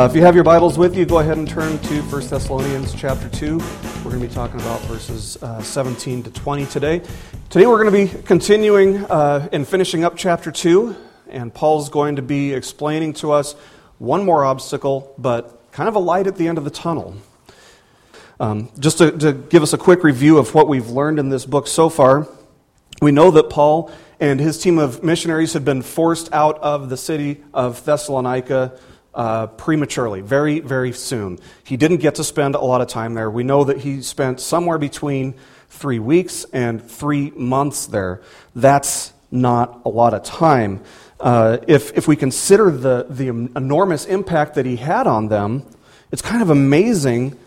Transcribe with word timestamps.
Uh, 0.00 0.06
if 0.06 0.16
you 0.16 0.22
have 0.22 0.34
your 0.34 0.44
Bibles 0.44 0.78
with 0.78 0.96
you, 0.96 1.04
go 1.04 1.18
ahead 1.18 1.36
and 1.36 1.46
turn 1.46 1.78
to 1.78 2.00
1 2.00 2.28
Thessalonians 2.28 2.94
chapter 2.94 3.28
2. 3.28 3.58
We're 3.58 4.04
going 4.04 4.22
to 4.22 4.28
be 4.28 4.32
talking 4.32 4.58
about 4.58 4.80
verses 4.84 5.36
uh, 5.42 5.60
17 5.60 6.22
to 6.22 6.30
20 6.30 6.64
today. 6.64 7.02
Today 7.50 7.66
we're 7.66 7.84
going 7.84 8.06
to 8.08 8.16
be 8.16 8.22
continuing 8.22 9.04
uh, 9.04 9.46
and 9.52 9.68
finishing 9.68 10.02
up 10.02 10.16
chapter 10.16 10.50
2, 10.50 10.96
and 11.28 11.52
Paul's 11.52 11.90
going 11.90 12.16
to 12.16 12.22
be 12.22 12.54
explaining 12.54 13.12
to 13.12 13.32
us 13.32 13.52
one 13.98 14.24
more 14.24 14.42
obstacle, 14.42 15.14
but 15.18 15.70
kind 15.70 15.86
of 15.86 15.96
a 15.96 15.98
light 15.98 16.26
at 16.26 16.36
the 16.36 16.48
end 16.48 16.56
of 16.56 16.64
the 16.64 16.70
tunnel. 16.70 17.14
Um, 18.40 18.70
just 18.78 18.96
to, 18.98 19.10
to 19.18 19.34
give 19.34 19.62
us 19.62 19.74
a 19.74 19.78
quick 19.78 20.02
review 20.02 20.38
of 20.38 20.54
what 20.54 20.66
we've 20.66 20.88
learned 20.88 21.18
in 21.18 21.28
this 21.28 21.44
book 21.44 21.66
so 21.66 21.90
far, 21.90 22.26
we 23.02 23.12
know 23.12 23.30
that 23.32 23.50
Paul 23.50 23.92
and 24.18 24.40
his 24.40 24.58
team 24.58 24.78
of 24.78 25.04
missionaries 25.04 25.52
had 25.52 25.66
been 25.66 25.82
forced 25.82 26.32
out 26.32 26.58
of 26.60 26.88
the 26.88 26.96
city 26.96 27.42
of 27.52 27.84
Thessalonica 27.84 28.78
uh, 29.14 29.48
prematurely, 29.48 30.20
very, 30.20 30.60
very 30.60 30.92
soon. 30.92 31.38
He 31.64 31.76
didn't 31.76 31.98
get 31.98 32.16
to 32.16 32.24
spend 32.24 32.54
a 32.54 32.60
lot 32.60 32.80
of 32.80 32.88
time 32.88 33.14
there. 33.14 33.30
We 33.30 33.42
know 33.42 33.64
that 33.64 33.78
he 33.78 34.02
spent 34.02 34.40
somewhere 34.40 34.78
between 34.78 35.34
three 35.68 35.98
weeks 35.98 36.44
and 36.52 36.82
three 36.82 37.30
months 37.30 37.86
there. 37.86 38.22
That's 38.54 39.12
not 39.30 39.82
a 39.84 39.88
lot 39.88 40.14
of 40.14 40.22
time. 40.22 40.82
Uh, 41.18 41.58
if, 41.68 41.96
if 41.96 42.08
we 42.08 42.16
consider 42.16 42.70
the, 42.70 43.06
the 43.08 43.28
enormous 43.28 44.06
impact 44.06 44.54
that 44.54 44.66
he 44.66 44.76
had 44.76 45.06
on 45.06 45.28
them, 45.28 45.64
it's 46.10 46.22
kind 46.22 46.42
of 46.42 46.50
amazing 46.50 47.38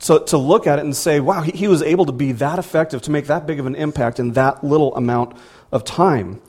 to, 0.00 0.20
to 0.20 0.38
look 0.38 0.66
at 0.66 0.78
it 0.78 0.84
and 0.84 0.96
say, 0.96 1.20
wow, 1.20 1.42
he, 1.42 1.52
he 1.52 1.68
was 1.68 1.82
able 1.82 2.06
to 2.06 2.12
be 2.12 2.32
that 2.32 2.58
effective, 2.58 3.02
to 3.02 3.10
make 3.10 3.26
that 3.26 3.46
big 3.46 3.60
of 3.60 3.66
an 3.66 3.74
impact 3.74 4.18
in 4.18 4.32
that 4.32 4.64
little 4.64 4.94
amount 4.96 5.36
of 5.72 5.84
time. 5.84 6.40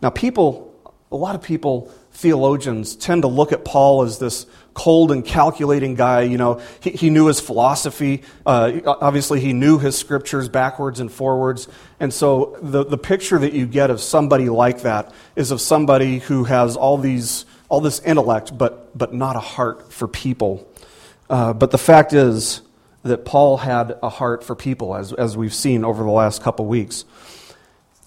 Now, 0.00 0.10
people, 0.10 0.74
a 1.10 1.16
lot 1.16 1.34
of 1.34 1.42
people 1.42 1.92
theologians 2.14 2.96
tend 2.96 3.22
to 3.22 3.28
look 3.28 3.52
at 3.52 3.64
Paul 3.64 4.02
as 4.02 4.18
this 4.18 4.46
cold 4.72 5.12
and 5.12 5.24
calculating 5.24 5.94
guy. 5.94 6.22
You 6.22 6.38
know, 6.38 6.60
he, 6.80 6.90
he 6.90 7.10
knew 7.10 7.26
his 7.26 7.40
philosophy. 7.40 8.22
Uh, 8.46 8.80
obviously, 8.86 9.40
he 9.40 9.52
knew 9.52 9.78
his 9.78 9.98
scriptures 9.98 10.48
backwards 10.48 11.00
and 11.00 11.12
forwards. 11.12 11.68
And 12.00 12.12
so 12.12 12.56
the, 12.62 12.84
the 12.84 12.98
picture 12.98 13.38
that 13.38 13.52
you 13.52 13.66
get 13.66 13.90
of 13.90 14.00
somebody 14.00 14.48
like 14.48 14.82
that 14.82 15.12
is 15.36 15.50
of 15.50 15.60
somebody 15.60 16.18
who 16.20 16.44
has 16.44 16.76
all 16.76 16.98
these 16.98 17.44
all 17.68 17.80
this 17.80 18.00
intellect, 18.00 18.56
but, 18.56 18.96
but 18.96 19.12
not 19.12 19.34
a 19.34 19.40
heart 19.40 19.92
for 19.92 20.06
people. 20.06 20.68
Uh, 21.28 21.52
but 21.52 21.70
the 21.70 21.78
fact 21.78 22.12
is 22.12 22.62
that 23.02 23.24
Paul 23.24 23.56
had 23.56 23.98
a 24.02 24.08
heart 24.08 24.44
for 24.44 24.54
people, 24.54 24.94
as, 24.94 25.12
as 25.12 25.36
we've 25.36 25.54
seen 25.54 25.84
over 25.84 26.04
the 26.04 26.10
last 26.10 26.42
couple 26.42 26.66
weeks. 26.66 27.04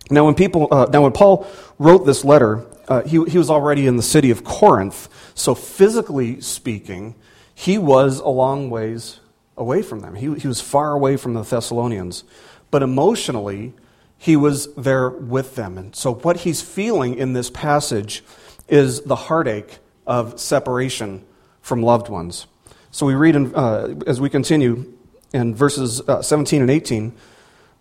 Now, 0.09 0.25
when 0.25 0.35
people, 0.35 0.69
uh, 0.71 0.85
now 0.85 1.01
when 1.01 1.11
Paul 1.11 1.47
wrote 1.79 2.05
this 2.05 2.23
letter, 2.23 2.65
uh, 2.87 3.03
he, 3.03 3.23
he 3.25 3.37
was 3.37 3.49
already 3.49 3.85
in 3.85 3.97
the 3.97 4.03
city 4.03 4.31
of 4.31 4.43
Corinth, 4.43 5.09
so 5.35 5.53
physically 5.53 6.41
speaking, 6.41 7.15
he 7.53 7.77
was 7.77 8.19
a 8.19 8.29
long 8.29 8.69
ways 8.69 9.19
away 9.57 9.81
from 9.81 10.01
them. 10.01 10.15
He, 10.15 10.33
he 10.35 10.47
was 10.47 10.61
far 10.61 10.93
away 10.93 11.17
from 11.17 11.33
the 11.33 11.43
Thessalonians. 11.43 12.23
But 12.69 12.83
emotionally, 12.83 13.73
he 14.17 14.35
was 14.35 14.73
there 14.75 15.09
with 15.09 15.55
them. 15.55 15.77
And 15.77 15.95
so, 15.95 16.15
what 16.15 16.37
he's 16.37 16.61
feeling 16.61 17.15
in 17.15 17.33
this 17.33 17.49
passage 17.49 18.23
is 18.67 19.01
the 19.01 19.15
heartache 19.15 19.79
of 20.05 20.39
separation 20.39 21.25
from 21.61 21.81
loved 21.81 22.09
ones. 22.09 22.47
So, 22.91 23.05
we 23.05 23.15
read 23.15 23.35
in, 23.35 23.55
uh, 23.55 23.95
as 24.05 24.19
we 24.19 24.29
continue 24.29 24.93
in 25.33 25.55
verses 25.55 26.01
uh, 26.07 26.21
17 26.21 26.61
and 26.61 26.71
18. 26.71 27.13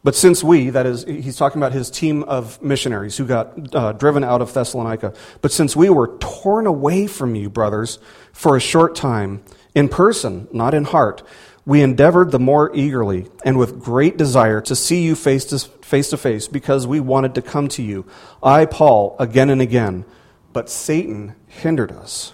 But 0.06 0.14
since 0.14 0.44
we, 0.44 0.70
that 0.70 0.86
is, 0.86 1.02
he's 1.02 1.34
talking 1.34 1.60
about 1.60 1.72
his 1.72 1.90
team 1.90 2.22
of 2.22 2.62
missionaries 2.62 3.16
who 3.16 3.26
got 3.26 3.74
uh, 3.74 3.90
driven 3.90 4.22
out 4.22 4.40
of 4.40 4.54
Thessalonica, 4.54 5.12
but 5.42 5.50
since 5.50 5.74
we 5.74 5.90
were 5.90 6.16
torn 6.18 6.68
away 6.68 7.08
from 7.08 7.34
you, 7.34 7.50
brothers, 7.50 7.98
for 8.32 8.54
a 8.54 8.60
short 8.60 8.94
time, 8.94 9.42
in 9.74 9.88
person, 9.88 10.46
not 10.52 10.74
in 10.74 10.84
heart, 10.84 11.24
we 11.64 11.82
endeavored 11.82 12.30
the 12.30 12.38
more 12.38 12.70
eagerly 12.72 13.26
and 13.44 13.58
with 13.58 13.80
great 13.80 14.16
desire 14.16 14.60
to 14.60 14.76
see 14.76 15.02
you 15.02 15.16
face 15.16 15.44
to, 15.46 15.58
face 15.58 16.10
to 16.10 16.16
face 16.16 16.46
because 16.46 16.86
we 16.86 17.00
wanted 17.00 17.34
to 17.34 17.42
come 17.42 17.66
to 17.70 17.82
you. 17.82 18.06
I, 18.40 18.64
Paul, 18.66 19.16
again 19.18 19.50
and 19.50 19.60
again, 19.60 20.04
but 20.52 20.70
Satan 20.70 21.34
hindered 21.48 21.90
us. 21.90 22.32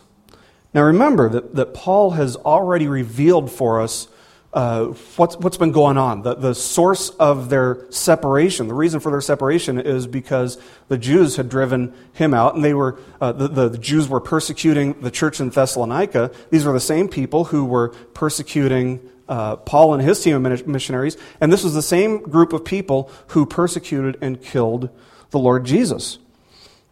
Now 0.75 0.83
remember 0.83 1.31
that, 1.31 1.55
that 1.55 1.73
Paul 1.73 2.11
has 2.11 2.37
already 2.37 2.87
revealed 2.87 3.51
for 3.51 3.81
us 3.81 4.09
uh, 4.53 4.87
what's, 5.17 5.37
what's 5.39 5.57
been 5.57 5.73
going 5.73 5.97
on. 5.97 6.23
The, 6.23 6.35
the 6.35 6.55
source 6.55 7.09
of 7.11 7.49
their 7.49 7.91
separation, 7.91 8.69
the 8.69 8.75
reason 8.75 9.01
for 9.01 9.11
their 9.11 9.23
separation 9.23 9.79
is 9.79 10.07
because 10.07 10.59
the 10.89 10.99
Jews 10.99 11.37
had 11.37 11.49
driven 11.49 11.95
him 12.13 12.35
out, 12.35 12.55
and 12.55 12.65
they 12.65 12.75
were, 12.75 13.01
uh, 13.21 13.33
the, 13.33 13.49
the, 13.49 13.79
Jews 13.79 14.09
were 14.09 14.21
persecuting 14.21 15.01
the 15.01 15.11
church 15.11 15.41
in 15.41 15.49
Thessalonica. 15.49 16.31
These 16.51 16.67
were 16.67 16.73
the 16.75 16.81
same 16.81 17.09
people 17.09 17.45
who 17.45 17.65
were 17.65 17.91
persecuting 18.13 19.01
uh, 19.27 19.57
Paul 19.57 19.95
and 19.95 20.03
his 20.03 20.23
team 20.23 20.45
of 20.45 20.67
missionaries, 20.67 21.17
and 21.41 21.51
this 21.51 21.65
was 21.65 21.73
the 21.73 21.83
same 21.83 22.23
group 22.23 22.53
of 22.53 22.65
people 22.65 23.11
who 23.29 23.47
persecuted 23.47 24.19
and 24.21 24.43
killed 24.43 24.91
the 25.31 25.39
Lord 25.39 25.65
Jesus. 25.65 26.19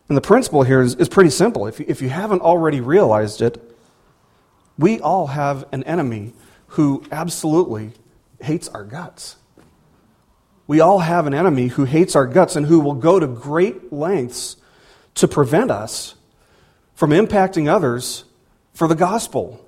And 0.09 0.17
the 0.17 0.23
principle 0.23 0.63
here 0.63 0.81
is, 0.81 0.95
is 0.95 1.09
pretty 1.09 1.31
simple. 1.31 1.67
If 1.67 1.81
if 1.81 2.01
you 2.01 2.09
haven't 2.09 2.41
already 2.41 2.81
realized 2.81 3.43
it, 3.43 3.63
we 4.79 4.99
all 5.01 5.27
have 5.27 5.67
an 5.73 5.85
enemy 5.85 6.33
who 6.71 7.03
absolutely 7.11 7.93
hates 8.41 8.69
our 8.69 8.85
guts. 8.85 9.37
We 10.67 10.81
all 10.81 11.01
have 11.01 11.27
an 11.27 11.35
enemy 11.35 11.67
who 11.67 11.85
hates 11.85 12.15
our 12.15 12.27
guts 12.27 12.55
and 12.55 12.67
who 12.67 12.81
will 12.81 12.95
go 12.95 13.19
to 13.19 13.27
great 13.27 13.93
lengths 13.93 14.57
to 15.17 15.27
prevent 15.27 15.71
us 15.71 16.15
from 16.95 17.11
impacting 17.11 17.69
others 17.69 18.25
for 18.73 18.87
the 18.87 18.95
gospel. 18.95 19.65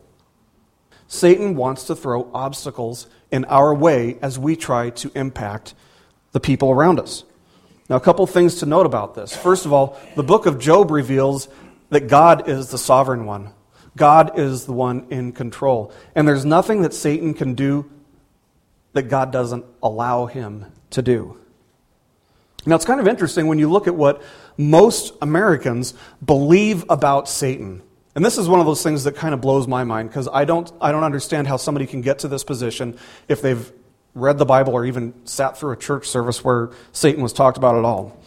Satan 1.08 1.56
wants 1.56 1.84
to 1.84 1.96
throw 1.96 2.30
obstacles 2.32 3.08
in 3.32 3.44
our 3.46 3.74
way 3.74 4.16
as 4.22 4.38
we 4.38 4.54
try 4.54 4.90
to 4.90 5.10
impact 5.14 5.74
the 6.30 6.40
people 6.40 6.70
around 6.70 7.00
us. 7.00 7.24
Now, 7.88 7.96
a 7.96 8.00
couple 8.00 8.26
things 8.28 8.56
to 8.56 8.66
note 8.66 8.86
about 8.86 9.14
this. 9.14 9.36
First 9.36 9.66
of 9.66 9.72
all, 9.72 9.98
the 10.14 10.22
book 10.22 10.46
of 10.46 10.60
Job 10.60 10.92
reveals 10.92 11.48
that 11.90 12.06
God 12.06 12.48
is 12.48 12.70
the 12.70 12.78
sovereign 12.78 13.26
one. 13.26 13.50
God 13.96 14.38
is 14.38 14.64
the 14.64 14.72
one 14.72 15.06
in 15.10 15.32
control. 15.32 15.92
And 16.14 16.26
there's 16.26 16.44
nothing 16.44 16.82
that 16.82 16.94
Satan 16.94 17.34
can 17.34 17.54
do 17.54 17.90
that 18.92 19.04
God 19.04 19.30
doesn't 19.30 19.64
allow 19.82 20.26
him 20.26 20.66
to 20.90 21.02
do. 21.02 21.36
Now, 22.64 22.76
it's 22.76 22.84
kind 22.84 23.00
of 23.00 23.08
interesting 23.08 23.48
when 23.48 23.58
you 23.58 23.68
look 23.68 23.86
at 23.86 23.94
what 23.94 24.22
most 24.56 25.14
Americans 25.20 25.94
believe 26.24 26.84
about 26.88 27.28
Satan. 27.28 27.82
And 28.14 28.24
this 28.24 28.38
is 28.38 28.48
one 28.48 28.60
of 28.60 28.66
those 28.66 28.82
things 28.82 29.04
that 29.04 29.16
kind 29.16 29.34
of 29.34 29.40
blows 29.40 29.66
my 29.66 29.84
mind 29.84 30.10
because 30.10 30.28
I 30.32 30.44
don't, 30.44 30.70
I 30.80 30.92
don't 30.92 31.02
understand 31.02 31.48
how 31.48 31.56
somebody 31.56 31.86
can 31.86 32.02
get 32.02 32.20
to 32.20 32.28
this 32.28 32.44
position 32.44 32.98
if 33.26 33.42
they've 33.42 33.72
read 34.14 34.38
the 34.38 34.44
Bible 34.44 34.74
or 34.74 34.84
even 34.84 35.14
sat 35.24 35.56
through 35.56 35.72
a 35.72 35.76
church 35.76 36.06
service 36.06 36.44
where 36.44 36.70
Satan 36.92 37.22
was 37.22 37.32
talked 37.32 37.56
about 37.56 37.76
at 37.76 37.84
all. 37.84 38.18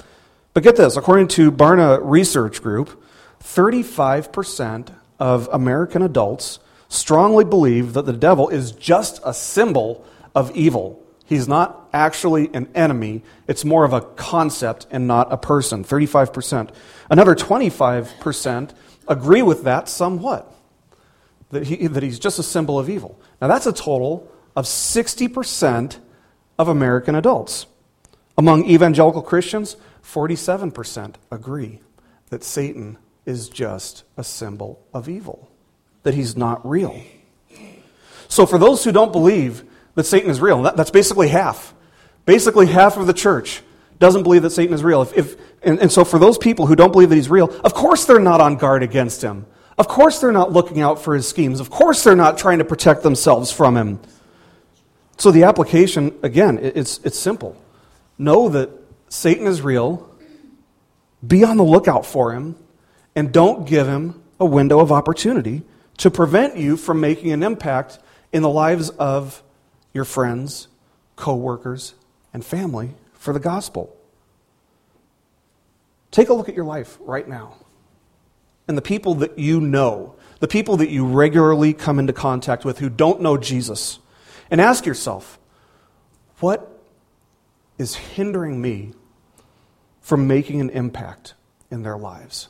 But 0.53 0.63
get 0.63 0.75
this 0.75 0.97
according 0.97 1.27
to 1.29 1.51
Barna 1.51 1.99
Research 2.01 2.61
Group, 2.61 3.03
35% 3.43 4.89
of 5.19 5.49
American 5.51 6.01
adults 6.01 6.59
strongly 6.89 7.43
believe 7.43 7.93
that 7.93 8.05
the 8.05 8.13
devil 8.13 8.49
is 8.49 8.71
just 8.71 9.19
a 9.25 9.33
symbol 9.33 10.05
of 10.33 10.55
evil. 10.55 11.01
He's 11.25 11.47
not 11.47 11.89
actually 11.91 12.53
an 12.53 12.69
enemy. 12.75 13.23
It's 13.47 13.65
more 13.65 13.83
of 13.83 13.93
a 13.93 14.01
concept 14.01 14.85
and 14.91 15.07
not 15.07 15.31
a 15.31 15.37
person. 15.37 15.83
35%. 15.83 16.69
Another 17.09 17.35
25% 17.35 18.71
agree 19.07 19.41
with 19.41 19.63
that 19.63 19.89
somewhat, 19.89 20.53
that, 21.49 21.63
he, 21.63 21.87
that 21.87 22.03
he's 22.03 22.19
just 22.19 22.37
a 22.37 22.43
symbol 22.43 22.77
of 22.77 22.89
evil. 22.89 23.19
Now, 23.41 23.47
that's 23.47 23.65
a 23.65 23.73
total 23.73 24.31
of 24.55 24.65
60% 24.65 25.97
of 26.59 26.67
American 26.67 27.15
adults. 27.15 27.65
Among 28.37 28.65
evangelical 28.69 29.21
Christians, 29.21 29.77
47% 30.03 31.15
agree 31.31 31.81
that 32.29 32.43
Satan 32.43 32.97
is 33.25 33.49
just 33.49 34.03
a 34.17 34.23
symbol 34.23 34.85
of 34.93 35.09
evil, 35.09 35.51
that 36.03 36.13
he's 36.13 36.37
not 36.37 36.67
real. 36.67 37.01
So, 38.27 38.45
for 38.45 38.57
those 38.57 38.83
who 38.83 38.91
don't 38.91 39.11
believe 39.11 39.63
that 39.95 40.05
Satan 40.05 40.29
is 40.29 40.41
real, 40.41 40.63
that, 40.63 40.75
that's 40.75 40.91
basically 40.91 41.29
half. 41.29 41.73
Basically, 42.25 42.65
half 42.65 42.97
of 42.97 43.07
the 43.07 43.13
church 43.13 43.61
doesn't 43.99 44.23
believe 44.23 44.41
that 44.41 44.49
Satan 44.49 44.73
is 44.73 44.83
real. 44.83 45.01
If, 45.01 45.13
if, 45.17 45.35
and, 45.61 45.79
and 45.79 45.91
so, 45.91 46.03
for 46.03 46.19
those 46.19 46.37
people 46.37 46.65
who 46.67 46.75
don't 46.75 46.91
believe 46.91 47.09
that 47.09 47.15
he's 47.15 47.29
real, 47.29 47.49
of 47.61 47.73
course 47.73 48.05
they're 48.05 48.19
not 48.19 48.41
on 48.41 48.57
guard 48.57 48.83
against 48.83 49.21
him. 49.21 49.45
Of 49.77 49.87
course 49.87 50.19
they're 50.21 50.31
not 50.31 50.51
looking 50.51 50.81
out 50.81 51.01
for 51.01 51.15
his 51.15 51.27
schemes. 51.27 51.59
Of 51.59 51.69
course 51.69 52.03
they're 52.03 52.15
not 52.15 52.37
trying 52.37 52.59
to 52.59 52.65
protect 52.65 53.03
themselves 53.03 53.51
from 53.51 53.75
him. 53.75 53.99
So, 55.17 55.31
the 55.31 55.43
application, 55.43 56.13
again, 56.23 56.59
it's, 56.61 56.99
it's 57.03 57.17
simple. 57.17 57.55
Know 58.17 58.49
that 58.49 58.69
Satan 59.09 59.47
is 59.47 59.61
real, 59.61 60.09
be 61.25 61.43
on 61.43 61.57
the 61.57 61.63
lookout 61.63 62.05
for 62.05 62.33
him, 62.33 62.55
and 63.15 63.31
don't 63.31 63.67
give 63.67 63.87
him 63.87 64.21
a 64.39 64.45
window 64.45 64.79
of 64.79 64.91
opportunity 64.91 65.63
to 65.97 66.11
prevent 66.11 66.57
you 66.57 66.75
from 66.77 66.99
making 66.99 67.31
an 67.31 67.41
impact 67.43 67.99
in 68.33 68.41
the 68.41 68.49
lives 68.49 68.89
of 68.89 69.41
your 69.93 70.03
friends, 70.03 70.67
coworkers, 71.15 71.93
and 72.33 72.45
family 72.45 72.91
for 73.13 73.31
the 73.31 73.39
gospel. 73.39 73.95
Take 76.11 76.29
a 76.29 76.33
look 76.33 76.49
at 76.49 76.55
your 76.55 76.65
life 76.65 76.97
right 77.01 77.27
now. 77.27 77.55
and 78.67 78.77
the 78.77 78.81
people 78.81 79.15
that 79.15 79.37
you 79.37 79.61
know, 79.61 80.15
the 80.39 80.47
people 80.47 80.77
that 80.77 80.89
you 80.89 81.05
regularly 81.05 81.73
come 81.73 81.99
into 81.99 82.13
contact 82.13 82.65
with 82.65 82.79
who 82.79 82.89
don't 82.89 83.21
know 83.21 83.37
Jesus, 83.37 83.99
and 84.49 84.59
ask 84.61 84.85
yourself, 84.85 85.39
what 86.39 86.79
is 87.77 87.95
hindering 87.95 88.61
me 88.61 88.93
from 90.01 90.27
making 90.27 90.61
an 90.61 90.69
impact 90.69 91.33
in 91.71 91.83
their 91.83 91.97
lives? 91.97 92.49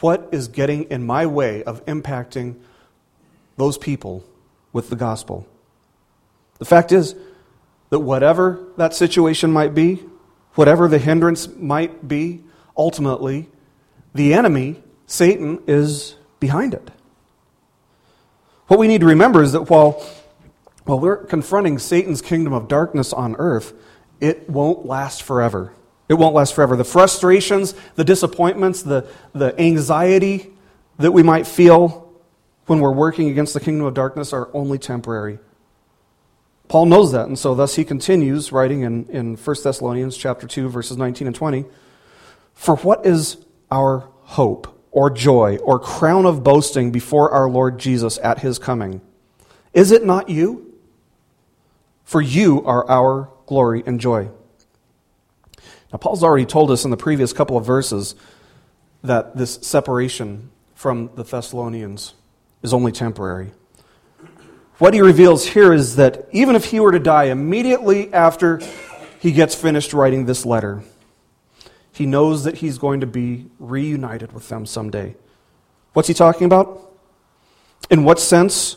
What 0.00 0.28
is 0.30 0.48
getting 0.48 0.84
in 0.84 1.04
my 1.04 1.26
way 1.26 1.64
of 1.64 1.84
impacting 1.86 2.56
those 3.56 3.76
people 3.78 4.24
with 4.72 4.90
the 4.90 4.96
gospel? 4.96 5.46
The 6.58 6.64
fact 6.64 6.92
is 6.92 7.14
that 7.90 8.00
whatever 8.00 8.64
that 8.76 8.94
situation 8.94 9.52
might 9.52 9.74
be, 9.74 10.02
whatever 10.54 10.88
the 10.88 10.98
hindrance 10.98 11.48
might 11.48 12.06
be, 12.06 12.42
ultimately, 12.76 13.48
the 14.14 14.34
enemy, 14.34 14.82
Satan, 15.06 15.62
is 15.66 16.16
behind 16.40 16.74
it. 16.74 16.90
What 18.68 18.78
we 18.78 18.86
need 18.86 19.00
to 19.00 19.06
remember 19.06 19.42
is 19.42 19.52
that 19.52 19.70
while, 19.70 20.04
while 20.84 21.00
we're 21.00 21.24
confronting 21.24 21.78
Satan's 21.78 22.22
kingdom 22.22 22.52
of 22.52 22.68
darkness 22.68 23.12
on 23.12 23.34
earth, 23.36 23.72
it 24.20 24.48
won't 24.48 24.86
last 24.86 25.22
forever. 25.22 25.72
It 26.08 26.14
won't 26.14 26.34
last 26.34 26.54
forever. 26.54 26.74
The 26.74 26.84
frustrations, 26.84 27.74
the 27.94 28.04
disappointments, 28.04 28.82
the, 28.82 29.06
the 29.34 29.58
anxiety 29.60 30.50
that 30.98 31.12
we 31.12 31.22
might 31.22 31.46
feel 31.46 32.12
when 32.66 32.80
we're 32.80 32.92
working 32.92 33.28
against 33.30 33.54
the 33.54 33.60
kingdom 33.60 33.86
of 33.86 33.94
darkness 33.94 34.32
are 34.32 34.48
only 34.54 34.78
temporary. 34.78 35.38
Paul 36.68 36.86
knows 36.86 37.12
that, 37.12 37.26
and 37.26 37.38
so 37.38 37.54
thus 37.54 37.76
he 37.76 37.84
continues 37.84 38.52
writing 38.52 38.82
in, 38.82 39.06
in 39.08 39.36
1 39.36 39.56
Thessalonians 39.64 40.16
chapter 40.16 40.46
2, 40.46 40.68
verses 40.68 40.96
19 40.98 41.26
and 41.26 41.36
20. 41.36 41.64
For 42.52 42.76
what 42.76 43.06
is 43.06 43.38
our 43.70 44.08
hope, 44.20 44.82
or 44.90 45.08
joy, 45.10 45.56
or 45.58 45.78
crown 45.78 46.26
of 46.26 46.42
boasting 46.42 46.90
before 46.90 47.30
our 47.30 47.48
Lord 47.48 47.78
Jesus 47.78 48.18
at 48.22 48.40
his 48.40 48.58
coming? 48.58 49.00
Is 49.72 49.92
it 49.92 50.04
not 50.04 50.28
you? 50.28 50.74
For 52.04 52.20
you 52.20 52.64
are 52.64 52.88
our 52.88 53.30
glory 53.46 53.82
and 53.86 54.00
joy. 54.00 54.28
Now, 55.92 55.98
Paul's 55.98 56.22
already 56.22 56.44
told 56.44 56.70
us 56.70 56.84
in 56.84 56.90
the 56.90 56.96
previous 56.96 57.32
couple 57.32 57.56
of 57.56 57.64
verses 57.64 58.14
that 59.02 59.36
this 59.36 59.54
separation 59.62 60.50
from 60.74 61.10
the 61.14 61.24
Thessalonians 61.24 62.14
is 62.62 62.74
only 62.74 62.92
temporary. 62.92 63.50
What 64.78 64.94
he 64.94 65.00
reveals 65.00 65.44
here 65.46 65.72
is 65.72 65.96
that 65.96 66.28
even 66.30 66.54
if 66.54 66.66
he 66.66 66.78
were 66.78 66.92
to 66.92 67.00
die 67.00 67.24
immediately 67.24 68.12
after 68.12 68.60
he 69.18 69.32
gets 69.32 69.54
finished 69.54 69.92
writing 69.92 70.26
this 70.26 70.46
letter, 70.46 70.82
he 71.92 72.06
knows 72.06 72.44
that 72.44 72.58
he's 72.58 72.78
going 72.78 73.00
to 73.00 73.06
be 73.06 73.46
reunited 73.58 74.32
with 74.32 74.48
them 74.48 74.66
someday. 74.66 75.16
What's 75.94 76.06
he 76.06 76.14
talking 76.14 76.44
about? 76.44 76.92
In 77.90 78.04
what 78.04 78.20
sense 78.20 78.76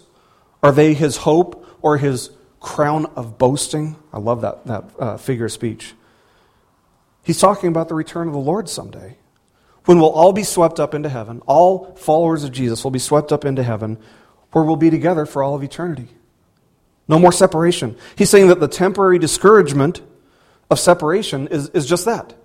are 0.63 0.71
they 0.71 0.93
his 0.93 1.17
hope 1.17 1.67
or 1.81 1.97
his 1.97 2.31
crown 2.59 3.05
of 3.15 3.37
boasting? 3.37 3.95
I 4.11 4.17
love 4.17 4.41
that, 4.41 4.65
that 4.65 4.83
uh, 4.97 5.17
figure 5.17 5.45
of 5.45 5.51
speech. 5.51 5.93
He's 7.23 7.39
talking 7.39 7.69
about 7.69 7.87
the 7.87 7.95
return 7.95 8.27
of 8.27 8.33
the 8.33 8.39
Lord 8.39 8.69
someday. 8.69 9.17
When 9.85 9.99
we'll 9.99 10.11
all 10.11 10.33
be 10.33 10.43
swept 10.43 10.79
up 10.79 10.93
into 10.93 11.09
heaven, 11.09 11.41
all 11.47 11.95
followers 11.95 12.43
of 12.43 12.51
Jesus 12.51 12.83
will 12.83 12.91
be 12.91 12.99
swept 12.99 13.31
up 13.31 13.45
into 13.45 13.63
heaven, 13.63 13.97
where 14.51 14.63
we'll 14.63 14.75
be 14.75 14.89
together 14.89 15.25
for 15.25 15.41
all 15.43 15.55
of 15.55 15.63
eternity. 15.63 16.09
No 17.07 17.17
more 17.19 17.31
separation. 17.31 17.97
He's 18.15 18.29
saying 18.29 18.47
that 18.47 18.59
the 18.59 18.67
temporary 18.67 19.19
discouragement 19.19 20.01
of 20.69 20.79
separation 20.79 21.47
is, 21.47 21.69
is 21.69 21.85
just 21.85 22.05
that 22.05 22.35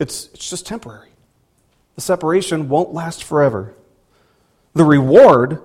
it's, 0.00 0.30
it's 0.32 0.48
just 0.48 0.66
temporary. 0.66 1.10
The 1.94 2.00
separation 2.00 2.68
won't 2.68 2.92
last 2.92 3.22
forever. 3.22 3.74
The 4.72 4.84
reward 4.84 5.62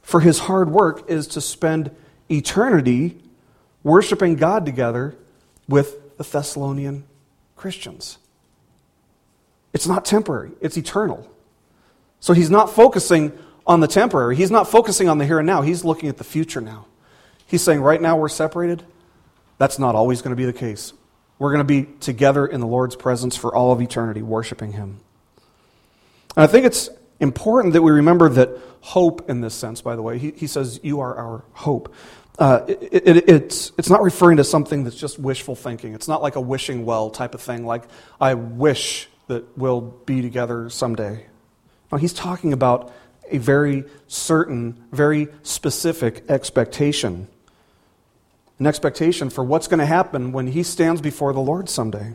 for 0.00 0.20
his 0.20 0.38
hard 0.38 0.70
work 0.70 1.10
is 1.10 1.26
to 1.28 1.40
spend 1.40 1.90
eternity 2.30 3.18
worshiping 3.82 4.36
God 4.36 4.64
together 4.64 5.16
with 5.68 6.16
the 6.16 6.24
Thessalonian 6.24 7.04
Christians. 7.64 8.18
It's 9.72 9.86
not 9.86 10.04
temporary, 10.04 10.50
it's 10.60 10.76
eternal. 10.76 11.26
So 12.20 12.34
he's 12.34 12.50
not 12.50 12.68
focusing 12.68 13.32
on 13.66 13.80
the 13.80 13.86
temporary. 13.86 14.36
He's 14.36 14.50
not 14.50 14.68
focusing 14.68 15.08
on 15.08 15.16
the 15.16 15.24
here 15.24 15.38
and 15.38 15.46
now. 15.46 15.62
He's 15.62 15.82
looking 15.82 16.10
at 16.10 16.18
the 16.18 16.24
future 16.24 16.60
now. 16.60 16.84
He's 17.46 17.62
saying, 17.62 17.80
right 17.80 18.02
now 18.02 18.18
we're 18.18 18.28
separated. 18.28 18.84
That's 19.56 19.78
not 19.78 19.94
always 19.94 20.20
going 20.20 20.32
to 20.32 20.36
be 20.36 20.44
the 20.44 20.52
case. 20.52 20.92
We're 21.38 21.52
going 21.54 21.66
to 21.66 21.82
be 21.82 21.90
together 22.00 22.46
in 22.46 22.60
the 22.60 22.66
Lord's 22.66 22.96
presence 22.96 23.34
for 23.34 23.54
all 23.54 23.72
of 23.72 23.80
eternity, 23.80 24.20
worshiping 24.20 24.72
Him. 24.72 25.00
And 26.36 26.44
I 26.44 26.46
think 26.46 26.66
it's 26.66 26.90
important 27.18 27.72
that 27.72 27.80
we 27.80 27.92
remember 27.92 28.28
that 28.28 28.50
hope, 28.82 29.30
in 29.30 29.40
this 29.40 29.54
sense, 29.54 29.80
by 29.80 29.96
the 29.96 30.02
way, 30.02 30.18
he, 30.18 30.32
he 30.32 30.46
says, 30.46 30.80
You 30.82 31.00
are 31.00 31.16
our 31.16 31.44
hope. 31.54 31.94
Uh, 32.38 32.64
it, 32.66 33.06
it, 33.06 33.28
it's, 33.28 33.72
it's 33.78 33.88
not 33.88 34.02
referring 34.02 34.38
to 34.38 34.44
something 34.44 34.82
that's 34.84 34.96
just 34.96 35.18
wishful 35.18 35.54
thinking. 35.54 35.94
It's 35.94 36.08
not 36.08 36.20
like 36.20 36.34
a 36.34 36.40
wishing 36.40 36.84
well 36.84 37.10
type 37.10 37.34
of 37.34 37.40
thing, 37.40 37.64
like, 37.64 37.84
I 38.20 38.34
wish 38.34 39.08
that 39.28 39.56
we'll 39.56 39.80
be 39.80 40.20
together 40.20 40.68
someday. 40.68 41.26
No, 41.92 41.98
he's 41.98 42.12
talking 42.12 42.52
about 42.52 42.92
a 43.30 43.38
very 43.38 43.84
certain, 44.08 44.84
very 44.90 45.28
specific 45.42 46.24
expectation. 46.28 47.28
An 48.58 48.66
expectation 48.66 49.30
for 49.30 49.42
what's 49.44 49.68
going 49.68 49.80
to 49.80 49.86
happen 49.86 50.32
when 50.32 50.48
he 50.48 50.62
stands 50.62 51.00
before 51.00 51.32
the 51.32 51.40
Lord 51.40 51.68
someday. 51.68 52.14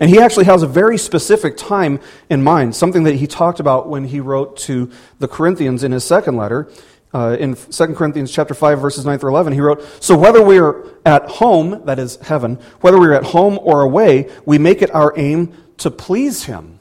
And 0.00 0.08
he 0.08 0.20
actually 0.20 0.44
has 0.44 0.62
a 0.62 0.66
very 0.68 0.96
specific 0.96 1.56
time 1.56 1.98
in 2.30 2.42
mind, 2.42 2.76
something 2.76 3.02
that 3.02 3.16
he 3.16 3.26
talked 3.26 3.58
about 3.58 3.88
when 3.88 4.04
he 4.04 4.20
wrote 4.20 4.56
to 4.58 4.90
the 5.18 5.26
Corinthians 5.26 5.82
in 5.82 5.90
his 5.90 6.04
second 6.04 6.36
letter. 6.36 6.70
Uh, 7.12 7.36
in 7.40 7.54
2 7.54 7.86
Corinthians 7.94 8.30
chapter 8.30 8.52
5, 8.52 8.80
verses 8.80 9.06
9 9.06 9.18
through 9.18 9.30
11, 9.30 9.54
he 9.54 9.60
wrote, 9.60 9.82
So 10.02 10.16
whether 10.16 10.42
we 10.42 10.58
are 10.58 10.86
at 11.06 11.28
home, 11.28 11.84
that 11.86 11.98
is 11.98 12.16
heaven, 12.16 12.56
whether 12.80 12.98
we 12.98 13.06
are 13.06 13.14
at 13.14 13.24
home 13.24 13.58
or 13.62 13.80
away, 13.80 14.30
we 14.44 14.58
make 14.58 14.82
it 14.82 14.94
our 14.94 15.14
aim 15.16 15.54
to 15.78 15.90
please 15.90 16.44
him, 16.44 16.80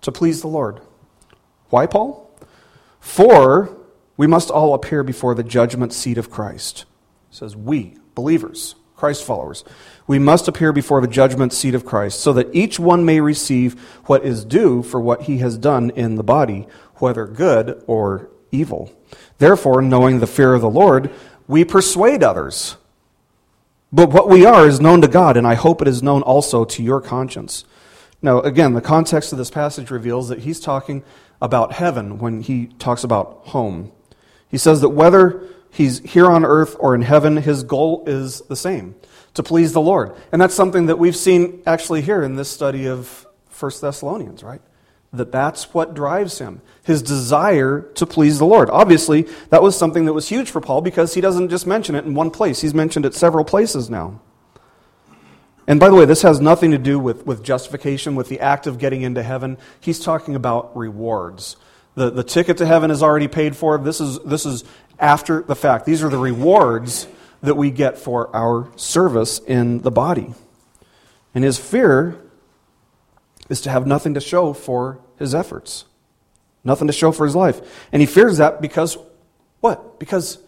to 0.00 0.10
please 0.10 0.40
the 0.40 0.48
Lord. 0.48 0.80
Why, 1.70 1.86
Paul? 1.86 2.28
For 2.98 3.76
we 4.16 4.26
must 4.26 4.50
all 4.50 4.74
appear 4.74 5.04
before 5.04 5.34
the 5.34 5.44
judgment 5.44 5.92
seat 5.92 6.18
of 6.18 6.30
Christ. 6.30 6.84
Says 7.30 7.54
we, 7.54 7.96
believers, 8.16 8.74
Christ 8.96 9.24
followers. 9.24 9.62
We 10.08 10.18
must 10.18 10.48
appear 10.48 10.72
before 10.72 11.00
the 11.00 11.06
judgment 11.06 11.52
seat 11.52 11.76
of 11.76 11.84
Christ, 11.84 12.18
so 12.18 12.32
that 12.32 12.52
each 12.52 12.80
one 12.80 13.04
may 13.04 13.20
receive 13.20 13.80
what 14.06 14.24
is 14.24 14.44
due 14.44 14.82
for 14.82 15.00
what 15.00 15.22
he 15.22 15.38
has 15.38 15.56
done 15.56 15.90
in 15.90 16.16
the 16.16 16.24
body, 16.24 16.66
whether 16.96 17.26
good 17.26 17.84
or 17.86 18.30
evil. 18.50 18.92
Therefore, 19.38 19.82
knowing 19.82 20.20
the 20.20 20.26
fear 20.26 20.54
of 20.54 20.60
the 20.60 20.70
Lord, 20.70 21.10
we 21.46 21.64
persuade 21.64 22.22
others. 22.22 22.76
But 23.92 24.10
what 24.10 24.28
we 24.28 24.44
are 24.44 24.66
is 24.66 24.80
known 24.80 25.00
to 25.00 25.08
God, 25.08 25.36
and 25.36 25.46
I 25.46 25.54
hope 25.54 25.80
it 25.80 25.88
is 25.88 26.02
known 26.02 26.22
also 26.22 26.64
to 26.64 26.82
your 26.82 27.00
conscience. 27.00 27.64
Now, 28.20 28.40
again, 28.40 28.74
the 28.74 28.80
context 28.80 29.32
of 29.32 29.38
this 29.38 29.50
passage 29.50 29.90
reveals 29.90 30.28
that 30.28 30.40
he's 30.40 30.60
talking 30.60 31.04
about 31.40 31.72
heaven 31.72 32.18
when 32.18 32.42
he 32.42 32.66
talks 32.78 33.04
about 33.04 33.46
home. 33.46 33.92
He 34.48 34.58
says 34.58 34.80
that 34.80 34.90
whether 34.90 35.42
he's 35.70 36.00
here 36.00 36.26
on 36.26 36.44
earth 36.44 36.76
or 36.78 36.94
in 36.94 37.02
heaven, 37.02 37.36
his 37.36 37.62
goal 37.62 38.04
is 38.06 38.40
the 38.42 38.56
same 38.56 38.96
to 39.34 39.42
please 39.42 39.72
the 39.72 39.80
Lord. 39.80 40.16
And 40.32 40.42
that's 40.42 40.54
something 40.54 40.86
that 40.86 40.98
we've 40.98 41.16
seen 41.16 41.62
actually 41.64 42.02
here 42.02 42.22
in 42.22 42.34
this 42.34 42.50
study 42.50 42.88
of 42.88 43.26
1 43.58 43.72
Thessalonians, 43.80 44.42
right? 44.42 44.60
That 45.12 45.32
that's 45.32 45.72
what 45.72 45.94
drives 45.94 46.38
him, 46.38 46.60
his 46.82 47.00
desire 47.00 47.80
to 47.94 48.04
please 48.04 48.38
the 48.38 48.44
Lord. 48.44 48.68
Obviously, 48.68 49.22
that 49.48 49.62
was 49.62 49.76
something 49.76 50.04
that 50.04 50.12
was 50.12 50.28
huge 50.28 50.50
for 50.50 50.60
Paul 50.60 50.82
because 50.82 51.14
he 51.14 51.22
doesn't 51.22 51.48
just 51.48 51.66
mention 51.66 51.94
it 51.94 52.04
in 52.04 52.14
one 52.14 52.30
place, 52.30 52.60
he's 52.60 52.74
mentioned 52.74 53.06
it 53.06 53.14
several 53.14 53.44
places 53.44 53.88
now. 53.88 54.20
And 55.66 55.78
by 55.78 55.90
the 55.90 55.94
way, 55.94 56.06
this 56.06 56.22
has 56.22 56.40
nothing 56.40 56.70
to 56.70 56.78
do 56.78 56.98
with, 56.98 57.26
with 57.26 57.44
justification, 57.44 58.16
with 58.16 58.30
the 58.30 58.40
act 58.40 58.66
of 58.66 58.78
getting 58.78 59.02
into 59.02 59.22
heaven. 59.22 59.58
He's 59.80 60.00
talking 60.00 60.34
about 60.34 60.74
rewards. 60.74 61.58
The, 61.94 62.08
the 62.10 62.24
ticket 62.24 62.56
to 62.58 62.66
heaven 62.66 62.90
is 62.90 63.02
already 63.02 63.28
paid 63.28 63.54
for. 63.54 63.76
This 63.76 64.00
is, 64.00 64.18
this 64.20 64.46
is 64.46 64.64
after 64.98 65.42
the 65.42 65.54
fact. 65.54 65.84
These 65.84 66.02
are 66.02 66.08
the 66.08 66.18
rewards 66.18 67.06
that 67.42 67.54
we 67.54 67.70
get 67.70 67.98
for 67.98 68.34
our 68.34 68.68
service 68.76 69.40
in 69.40 69.82
the 69.82 69.90
body. 69.90 70.32
And 71.34 71.44
his 71.44 71.58
fear 71.58 72.18
is 73.48 73.60
to 73.62 73.70
have 73.70 73.86
nothing 73.86 74.14
to 74.14 74.20
show 74.20 74.52
for 74.52 75.00
his 75.18 75.34
efforts, 75.34 75.84
nothing 76.64 76.86
to 76.86 76.92
show 76.92 77.12
for 77.12 77.24
his 77.24 77.36
life. 77.36 77.60
And 77.92 78.00
he 78.00 78.06
fears 78.06 78.38
that 78.38 78.60
because, 78.60 78.96
what? 79.60 79.98
Because 79.98 80.38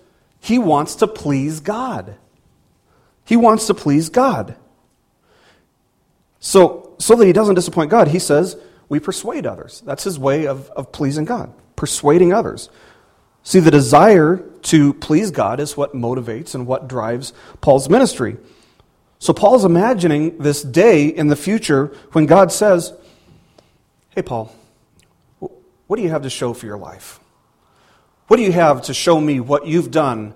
he 0.40 0.59
wants 0.59 0.97
to 0.97 1.07
please 1.07 1.61
God. 1.61 2.16
He 3.25 3.37
wants 3.37 3.66
to 3.66 3.75
please 3.75 4.09
God. 4.09 4.57
So, 6.40 6.95
so 6.99 7.14
that 7.14 7.26
he 7.26 7.33
doesn't 7.33 7.54
disappoint 7.54 7.90
God, 7.90 8.09
he 8.09 8.19
says, 8.19 8.57
we 8.88 8.99
persuade 8.99 9.47
others. 9.47 9.83
That's 9.87 10.04
his 10.04 10.19
way 10.19 10.47
of, 10.47 10.69
of 10.71 10.90
pleasing 10.90 11.25
God, 11.25 11.52
persuading 11.76 12.33
others. 12.33 12.71
See, 13.42 13.61
the 13.61 13.71
desire 13.71 14.38
to 14.62 14.92
please 14.95 15.30
God 15.30 15.61
is 15.61 15.76
what 15.76 15.95
motivates 15.95 16.54
and 16.54 16.66
what 16.66 16.88
drives 16.88 17.33
Paul's 17.61 17.88
ministry. 17.88 18.37
So 19.21 19.35
Paul's 19.35 19.67
imagining 19.67 20.39
this 20.39 20.62
day 20.62 21.07
in 21.07 21.29
the 21.29 21.37
future 21.37 21.95
when 22.12 22.25
God 22.25 22.50
says, 22.50 22.93
Hey, 24.09 24.23
Paul, 24.23 24.53
what 25.87 25.97
do 25.97 26.03
you 26.03 26.09
have 26.09 26.23
to 26.23 26.31
show 26.31 26.55
for 26.55 26.67
your 26.67 26.79
life? 26.79 27.21
What 28.27 28.39
do 28.39 28.43
you 28.43 28.53
have 28.53 28.83
to 28.83 28.95
show 28.95 29.21
me 29.21 29.39
what 29.39 29.67
you've 29.67 29.91
done 29.91 30.33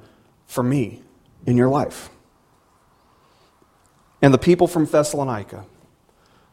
for 0.47 0.62
me 0.62 1.00
in 1.47 1.57
your 1.57 1.71
life? 1.71 2.11
And 4.21 4.35
the 4.35 4.38
people 4.38 4.67
from 4.67 4.85
Thessalonica 4.85 5.64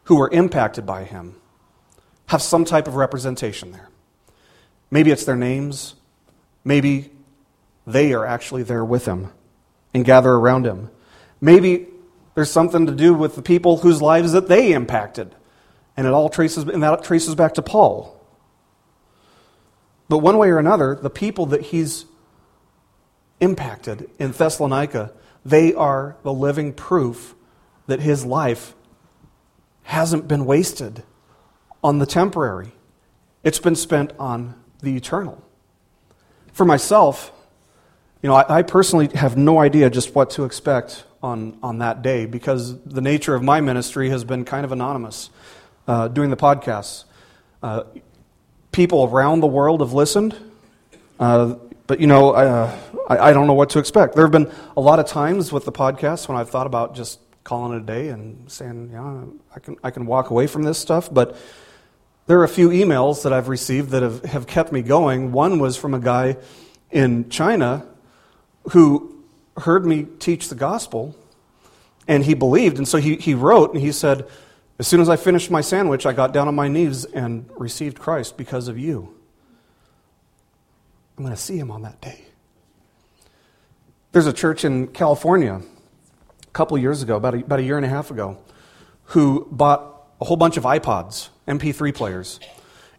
who 0.06 0.16
were 0.16 0.30
impacted 0.32 0.86
by 0.86 1.04
him 1.04 1.36
have 2.28 2.42
some 2.42 2.64
type 2.64 2.88
of 2.88 2.96
representation 2.96 3.72
there. 3.72 3.90
Maybe 4.90 5.12
it's 5.12 5.26
their 5.26 5.36
names. 5.36 5.96
Maybe 6.64 7.12
they 7.86 8.14
are 8.14 8.26
actually 8.26 8.64
there 8.64 8.86
with 8.86 9.06
him 9.06 9.32
and 9.94 10.06
gather 10.06 10.32
around 10.32 10.66
him. 10.66 10.90
Maybe 11.42 11.88
there's 12.36 12.52
something 12.52 12.86
to 12.86 12.96
do 12.96 13.14
with 13.14 13.36
the 13.36 13.42
people 13.42 13.78
whose 13.78 14.02
lives 14.02 14.32
that 14.32 14.48
they 14.48 14.74
impacted. 14.74 15.36
And 15.98 16.08
it 16.08 16.14
all 16.14 16.30
traces 16.30 16.64
and 16.64 16.82
that 16.84 17.04
traces 17.04 17.36
back 17.36 17.56
to 17.56 17.62
Paul. 17.62 18.18
But 20.08 20.20
one 20.20 20.38
way 20.38 20.50
or 20.50 20.58
another, 20.58 20.96
the 20.96 21.10
people 21.10 21.48
that 21.48 21.62
he's 21.62 22.06
impacted 23.40 24.10
in 24.20 24.32
Thessalonica, 24.32 25.14
they 25.46 25.74
are 25.74 26.16
the 26.24 26.34
living 26.34 26.74
proof 26.74 27.36
that 27.88 28.00
his 28.00 28.26
life 28.26 28.74
hasn't 29.84 30.28
been 30.28 30.46
wasted 30.46 31.04
on 31.84 32.00
the 32.00 32.06
temporary. 32.06 32.72
It's 33.44 33.60
been 33.60 33.76
spent 33.76 34.14
on 34.20 34.56
the 34.82 34.96
eternal. 34.96 35.44
For 36.54 36.66
myself, 36.66 37.32
you 38.22 38.30
know, 38.30 38.36
I, 38.36 38.60
I, 38.60 38.62
personally 38.62 39.10
have 39.16 39.36
no 39.36 39.60
idea 39.60 39.90
just 39.90 40.14
what 40.14 40.30
to 40.32 40.44
expect 40.44 41.06
on, 41.24 41.58
on 41.64 41.80
that 41.80 42.02
day 42.02 42.26
because 42.26 42.80
the 42.84 43.02
nature 43.02 43.34
of 43.34 43.42
my 43.42 43.62
ministry 43.62 44.10
has 44.10 44.24
been 44.24 44.46
kind 44.46 44.64
of 44.64 44.72
anonymous 44.72 45.32
uh, 45.88 46.08
doing 46.08 46.30
the 46.30 46.38
podcasts. 46.38 47.06
Uh, 47.64 47.84
people 48.72 49.06
around 49.06 49.40
the 49.40 49.48
world 49.48 49.82
have 49.82 49.94
listened, 49.94 50.38
uh, 51.20 51.56
but, 51.88 52.00
you 52.00 52.08
know, 52.08 52.32
uh, 52.32 52.78
I, 53.10 53.18
I 53.18 53.34
don't 53.34 53.48
know 53.48 53.54
what 53.54 53.72
to 53.72 53.80
expect. 53.80 54.16
There 54.16 54.24
have 54.24 54.32
been 54.32 54.52
a 54.78 54.82
lot 54.82 55.00
of 55.00 55.08
times 55.08 55.52
with 55.52 55.66
the 55.66 55.72
podcast 55.72 56.28
when 56.28 56.38
I've 56.38 56.50
thought 56.50 56.68
about 56.68 56.96
just 56.96 57.20
calling 57.44 57.76
it 57.76 57.82
a 57.82 57.86
day 57.86 58.10
and 58.10 58.50
saying, 58.52 58.92
yeah, 58.94 59.24
I 59.56 59.60
can, 59.60 59.78
I 59.84 59.90
can 59.90 60.06
walk 60.06 60.30
away 60.30 60.46
from 60.46 60.64
this 60.64 60.78
stuff, 60.78 61.12
but 61.12 61.36
there 62.28 62.40
are 62.40 62.44
a 62.44 62.50
few 62.50 62.70
emails 62.70 63.24
that 63.24 63.34
I've 63.34 63.48
received 63.48 63.90
that 63.90 64.04
have, 64.04 64.24
have 64.26 64.48
kept 64.48 64.72
me 64.72 64.84
going. 64.84 65.32
One 65.32 65.60
was 65.60 65.76
from 65.76 65.96
a 65.96 66.00
guy 66.00 66.38
in 66.92 67.30
China 67.30 67.86
who 68.70 69.24
heard 69.58 69.86
me 69.86 70.08
teach 70.20 70.50
the 70.50 70.56
gospel 70.56 71.16
and 72.08 72.26
he 72.26 72.34
believed. 72.34 72.78
And 72.78 72.88
so 72.88 72.98
he, 72.98 73.16
he 73.16 73.34
wrote 73.34 73.74
and 73.74 73.82
he 73.82 73.92
said, 73.92 74.28
As 74.80 74.88
soon 74.88 75.02
as 75.02 75.10
I 75.10 75.16
finished 75.16 75.52
my 75.52 75.62
sandwich, 75.62 76.06
I 76.06 76.14
got 76.14 76.34
down 76.34 76.48
on 76.48 76.56
my 76.56 76.68
knees 76.68 77.06
and 77.06 77.50
received 77.58 78.00
Christ 78.00 78.38
because 78.38 78.68
of 78.68 78.78
you. 78.78 79.16
I'm 81.18 81.24
going 81.24 81.36
to 81.36 81.42
see 81.42 81.58
him 81.58 81.72
on 81.72 81.84
that 81.84 82.02
day. 82.02 82.26
There's 84.12 84.28
a 84.28 84.34
church 84.34 84.66
in 84.66 84.88
California 84.88 85.62
a 86.52 86.52
couple 86.52 86.78
years 86.78 87.02
ago, 87.02 87.16
about 87.16 87.34
a, 87.34 87.38
about 87.38 87.60
a 87.60 87.64
year 87.64 87.78
and 87.78 87.86
a 87.86 87.90
half 87.90 88.12
ago, 88.12 88.38
who 89.06 89.48
bought 89.52 90.06
a 90.20 90.26
whole 90.26 90.38
bunch 90.38 90.58
of 90.58 90.64
iPods, 90.64 91.30
MP3 91.48 91.94
players, 91.94 92.40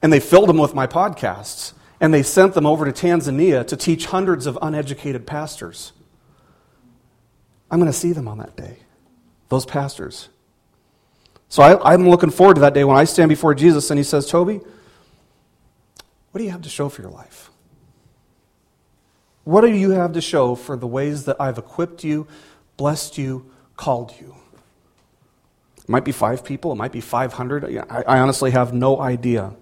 and 0.00 0.12
they 0.12 0.20
filled 0.20 0.48
them 0.48 0.56
with 0.56 0.74
my 0.74 0.86
podcasts, 0.86 1.74
and 2.02 2.12
they 2.12 2.24
sent 2.24 2.52
them 2.54 2.66
over 2.66 2.84
to 2.84 2.92
Tanzania 2.92 3.64
to 3.68 3.76
teach 3.76 4.06
hundreds 4.06 4.46
of 4.46 4.58
uneducated 4.60 5.24
pastors. 5.24 5.92
I'm 7.70 7.78
going 7.78 7.90
to 7.90 7.96
see 7.96 8.12
them 8.12 8.26
on 8.26 8.38
that 8.38 8.56
day, 8.56 8.78
those 9.48 9.64
pastors. 9.64 10.28
So 11.48 11.62
I, 11.62 11.94
am 11.94 12.08
looking 12.08 12.30
forward 12.30 12.54
to 12.54 12.60
that 12.62 12.74
day 12.74 12.82
when 12.82 12.96
I 12.96 13.04
stand 13.04 13.28
before 13.28 13.54
Jesus 13.54 13.88
and 13.90 13.98
he 13.98 14.04
says, 14.04 14.26
Toby, 14.26 14.60
what 16.32 16.38
do 16.38 16.44
you 16.44 16.50
have 16.50 16.62
to 16.62 16.68
show 16.68 16.88
for 16.88 17.02
your 17.02 17.12
life? 17.12 17.50
What 19.44 19.60
do 19.60 19.68
you 19.68 19.90
have 19.90 20.12
to 20.14 20.20
show 20.20 20.56
for 20.56 20.76
the 20.76 20.88
ways 20.88 21.26
that 21.26 21.36
I've 21.40 21.56
equipped 21.56 22.02
you, 22.02 22.26
blessed 22.76 23.16
you, 23.16 23.48
called 23.76 24.12
you? 24.20 24.34
It 25.76 25.88
might 25.88 26.04
be 26.04 26.12
five 26.12 26.44
people, 26.44 26.72
it 26.72 26.76
might 26.76 26.92
be 26.92 27.00
500. 27.00 27.64
I, 27.88 28.02
I 28.08 28.18
honestly 28.18 28.50
have 28.50 28.72
no 28.72 29.00
idea. 29.00 29.54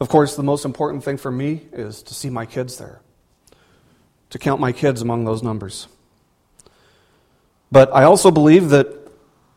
Of 0.00 0.08
course, 0.08 0.36
the 0.36 0.42
most 0.42 0.64
important 0.64 1.04
thing 1.04 1.16
for 1.16 1.30
me 1.30 1.62
is 1.72 2.02
to 2.04 2.14
see 2.14 2.30
my 2.30 2.46
kids 2.46 2.78
there, 2.78 3.00
to 4.30 4.38
count 4.38 4.60
my 4.60 4.72
kids 4.72 5.02
among 5.02 5.24
those 5.24 5.42
numbers. 5.42 5.86
But 7.70 7.94
I 7.94 8.04
also 8.04 8.30
believe 8.30 8.70
that 8.70 8.88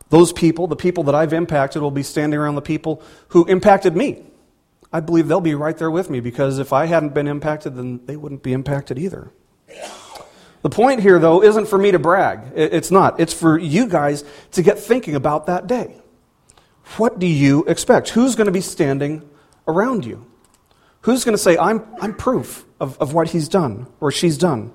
those 0.09 0.31
people, 0.31 0.67
the 0.67 0.75
people 0.75 1.03
that 1.03 1.15
I've 1.15 1.33
impacted, 1.33 1.81
will 1.81 1.91
be 1.91 2.03
standing 2.03 2.39
around 2.39 2.55
the 2.55 2.61
people 2.61 3.01
who 3.29 3.45
impacted 3.45 3.95
me. 3.95 4.23
I 4.91 5.01
believe 5.01 5.27
they'll 5.27 5.41
be 5.41 5.55
right 5.55 5.77
there 5.77 5.91
with 5.91 6.09
me 6.09 6.19
because 6.19 6.59
if 6.59 6.71
I 6.71 6.85
hadn't 6.85 7.13
been 7.13 7.27
impacted, 7.27 7.75
then 7.75 8.05
they 8.05 8.15
wouldn't 8.15 8.43
be 8.43 8.53
impacted 8.53 8.97
either. 8.97 9.31
The 10.61 10.69
point 10.69 11.01
here, 11.01 11.19
though, 11.19 11.43
isn't 11.43 11.67
for 11.67 11.77
me 11.77 11.91
to 11.91 11.99
brag. 11.99 12.39
It's 12.55 12.89
not. 12.89 13.19
It's 13.19 13.33
for 13.33 13.57
you 13.57 13.87
guys 13.87 14.23
to 14.51 14.61
get 14.61 14.79
thinking 14.79 15.15
about 15.15 15.45
that 15.47 15.67
day. 15.67 15.95
What 16.95 17.19
do 17.19 17.27
you 17.27 17.65
expect? 17.65 18.09
Who's 18.09 18.35
going 18.35 18.45
to 18.45 18.51
be 18.51 18.61
standing 18.61 19.29
around 19.67 20.05
you? 20.05 20.25
Who's 21.01 21.23
going 21.23 21.33
to 21.33 21.41
say, 21.41 21.57
I'm, 21.57 21.85
I'm 22.01 22.13
proof 22.13 22.65
of, 22.79 22.97
of 22.99 23.13
what 23.13 23.29
he's 23.29 23.47
done 23.47 23.87
or 23.99 24.11
she's 24.11 24.37
done? 24.37 24.71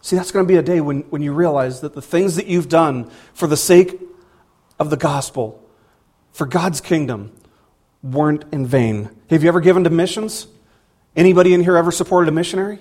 See, 0.00 0.16
that's 0.16 0.30
going 0.30 0.44
to 0.46 0.48
be 0.48 0.56
a 0.56 0.62
day 0.62 0.80
when, 0.80 1.00
when 1.10 1.22
you 1.22 1.32
realize 1.32 1.80
that 1.80 1.94
the 1.94 2.02
things 2.02 2.36
that 2.36 2.46
you've 2.46 2.68
done 2.68 3.10
for 3.34 3.46
the 3.46 3.56
sake 3.56 4.00
of 4.78 4.90
the 4.90 4.96
gospel, 4.96 5.62
for 6.32 6.46
God's 6.46 6.80
kingdom, 6.80 7.32
weren't 8.02 8.44
in 8.52 8.66
vain. 8.66 9.10
Have 9.30 9.42
you 9.42 9.48
ever 9.48 9.60
given 9.60 9.84
to 9.84 9.90
missions? 9.90 10.46
Anybody 11.16 11.52
in 11.52 11.62
here 11.62 11.76
ever 11.76 11.90
supported 11.90 12.28
a 12.28 12.32
missionary? 12.32 12.78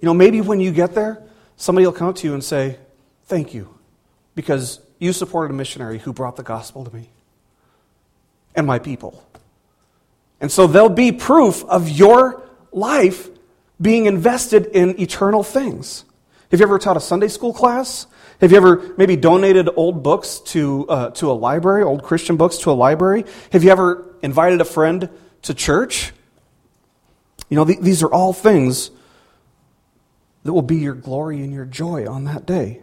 You 0.00 0.06
know, 0.06 0.14
maybe 0.14 0.40
when 0.40 0.60
you 0.60 0.72
get 0.72 0.94
there, 0.94 1.22
somebody 1.56 1.86
will 1.86 1.92
come 1.92 2.08
up 2.08 2.16
to 2.16 2.26
you 2.26 2.34
and 2.34 2.42
say, 2.42 2.78
Thank 3.24 3.54
you, 3.54 3.78
because 4.34 4.80
you 4.98 5.12
supported 5.12 5.52
a 5.52 5.56
missionary 5.56 5.98
who 5.98 6.12
brought 6.12 6.36
the 6.36 6.42
gospel 6.42 6.84
to 6.84 6.94
me 6.94 7.08
and 8.54 8.66
my 8.66 8.78
people. 8.78 9.24
And 10.42 10.50
so 10.50 10.66
there'll 10.66 10.88
be 10.88 11.12
proof 11.12 11.64
of 11.64 11.88
your 11.88 12.42
life 12.72 13.30
being 13.80 14.06
invested 14.06 14.66
in 14.66 15.00
eternal 15.00 15.44
things. 15.44 16.04
Have 16.50 16.58
you 16.58 16.66
ever 16.66 16.80
taught 16.80 16.96
a 16.96 17.00
Sunday 17.00 17.28
school 17.28 17.54
class? 17.54 18.06
Have 18.40 18.50
you 18.50 18.56
ever 18.56 18.92
maybe 18.98 19.14
donated 19.14 19.68
old 19.76 20.02
books 20.02 20.40
to, 20.46 20.86
uh, 20.88 21.10
to 21.12 21.30
a 21.30 21.32
library, 21.32 21.84
old 21.84 22.02
Christian 22.02 22.36
books 22.36 22.58
to 22.58 22.72
a 22.72 22.74
library? 22.74 23.24
Have 23.52 23.62
you 23.62 23.70
ever 23.70 24.04
invited 24.20 24.60
a 24.60 24.64
friend 24.64 25.08
to 25.42 25.54
church? 25.54 26.12
You 27.48 27.56
know, 27.56 27.64
th- 27.64 27.78
these 27.78 28.02
are 28.02 28.12
all 28.12 28.32
things 28.32 28.90
that 30.42 30.52
will 30.52 30.60
be 30.60 30.78
your 30.78 30.94
glory 30.94 31.40
and 31.40 31.52
your 31.52 31.66
joy 31.66 32.10
on 32.10 32.24
that 32.24 32.46
day. 32.46 32.82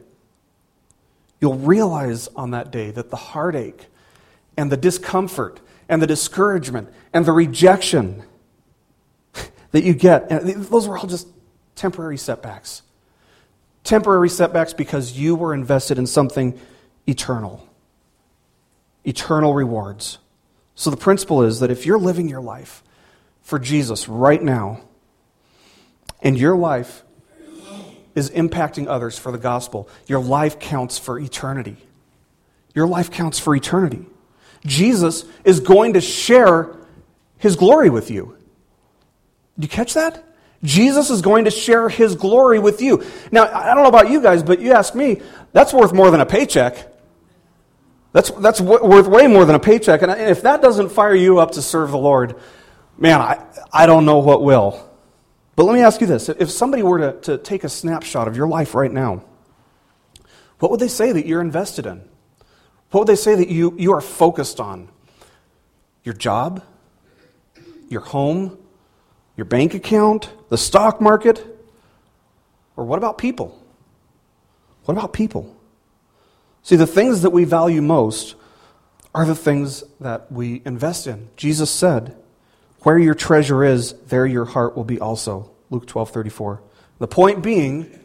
You'll 1.42 1.58
realize 1.58 2.30
on 2.38 2.51
that 2.51 2.72
day 2.72 2.92
that 2.92 3.10
the 3.10 3.18
heartache 3.18 3.88
and 4.56 4.72
the 4.72 4.78
discomfort 4.78 5.60
and 5.89 6.01
the 6.01 6.08
discouragement 6.08 6.89
and 7.12 7.25
the 7.25 7.31
rejection 7.31 8.24
that 9.72 9.84
you 9.84 9.93
get, 9.93 10.29
those 10.29 10.88
were 10.88 10.98
all 10.98 11.08
just 11.08 11.27
temporary 11.75 12.17
setbacks. 12.17 12.84
Temporary 13.84 14.29
setbacks 14.29 14.74
because 14.74 15.17
you 15.17 15.36
were 15.36 15.53
invested 15.53 15.98
in 15.98 16.05
something 16.08 16.58
eternal, 17.08 17.67
eternal 19.03 19.53
rewards. 19.53 20.19
So 20.75 20.89
the 20.89 20.98
principle 20.98 21.43
is 21.43 21.60
that 21.60 21.72
if 21.72 21.86
you're 21.86 22.00
living 22.00 22.29
your 22.29 22.41
life 22.41 22.84
for 23.41 23.60
Jesus 23.60 24.08
right 24.08 24.41
now, 24.41 24.81
and 26.22 26.38
your 26.38 26.55
life 26.55 27.03
is 28.15 28.29
impacting 28.31 28.88
others 28.88 29.17
for 29.17 29.31
the 29.31 29.38
gospel. 29.38 29.89
Your 30.08 30.19
life 30.19 30.60
counts 30.60 30.98
for 30.98 31.19
eternity. 31.19 31.77
Your 32.75 32.88
life 32.88 33.12
counts 33.12 33.39
for 33.39 33.55
eternity. 33.55 34.05
Jesus 34.66 35.25
is 35.44 35.60
going 35.60 35.94
to 35.94 36.01
share 36.01 36.75
his 37.38 37.56
glory 37.56 37.89
with 37.89 38.12
you. 38.12 38.38
Do 39.58 39.66
you 39.66 39.70
catch 39.70 39.94
that? 39.94 40.24
Jesus 40.63 41.10
is 41.10 41.22
going 41.22 41.46
to 41.46 41.51
share 41.51 41.88
his 41.88 42.16
glory 42.16 42.60
with 42.60 42.82
you. 42.82 43.04
Now, 43.32 43.44
I 43.44 43.74
don't 43.74 43.84
know 43.84 43.89
about 43.89 44.10
you 44.10 44.22
guys, 44.22 44.44
but 44.44 44.60
you 44.60 44.74
ask 44.74 44.94
me, 44.94 45.22
that's 45.54 45.74
worth 45.74 45.94
more 45.94 46.12
than 46.12 46.20
a 46.20 46.25
paycheck. 46.25 46.88
That's, 48.12 48.32
that's 48.32 48.60
worth 48.60 49.08
way 49.08 49.28
more 49.28 49.46
than 49.46 49.56
a 49.56 49.60
paycheck. 49.60 50.01
And 50.01 50.12
if 50.12 50.42
that 50.42 50.62
doesn't 50.62 50.89
fire 50.89 51.16
you 51.16 51.39
up 51.39 51.51
to 51.51 51.62
serve 51.62 51.92
the 51.92 51.98
Lord, 51.98 52.36
man, 52.98 53.22
I, 53.22 53.46
I 53.72 53.86
don't 53.86 54.06
know 54.06 54.18
what 54.20 54.44
will. 54.44 54.86
But 55.56 55.66
let 55.66 55.74
me 55.74 55.82
ask 55.82 56.01
you 56.01 56.08
this 56.08 56.30
if 56.30 56.50
somebody 56.50 56.84
were 56.84 57.00
to, 57.00 57.22
to 57.22 57.38
take 57.38 57.63
a 57.63 57.70
snapshot 57.70 58.28
of 58.28 58.36
your 58.36 58.48
life 58.48 58.75
right 58.75 58.92
now, 58.92 59.24
what 60.60 60.72
would 60.72 60.80
they 60.80 60.88
say 60.88 61.12
that 61.12 61.25
you're 61.25 61.42
invested 61.42 61.86
in? 61.86 62.01
What 62.91 63.01
would 63.01 63.08
they 63.08 63.15
say 63.15 63.36
that 63.36 63.50
you, 63.50 63.75
you 63.77 63.93
are 63.93 64.01
focused 64.01 64.60
on? 64.60 64.89
Your 66.03 66.15
job? 66.15 66.63
Your 67.88 68.01
home? 68.01 68.58
Your 69.38 69.46
bank 69.46 69.74
account? 69.74 70.31
The 70.50 70.58
stock 70.58 71.00
market? 71.00 71.46
Or 72.75 72.86
what 72.86 72.98
about 72.98 73.17
people? 73.17 73.62
What 74.86 74.98
about 74.98 75.13
people? 75.13 75.55
See, 76.63 76.75
the 76.75 76.88
things 76.88 77.22
that 77.22 77.29
we 77.29 77.43
value 77.43 77.81
most 77.81 78.36
are 79.13 79.25
the 79.25 79.36
things 79.36 79.84
that 80.00 80.31
we 80.31 80.62
invest 80.65 81.08
in. 81.08 81.29
Jesus 81.36 81.69
said, 81.69 82.15
Where 82.81 82.98
your 82.98 83.13
treasure 83.13 83.63
is, 83.63 83.93
there 84.08 84.25
your 84.25 84.46
heart 84.46 84.75
will 84.75 84.84
be 84.84 85.00
also. 85.00 85.51
Luke 85.69 85.86
12 85.86 86.10
34. 86.10 86.62
The 87.00 87.08
point 87.08 87.43
being, 87.43 87.99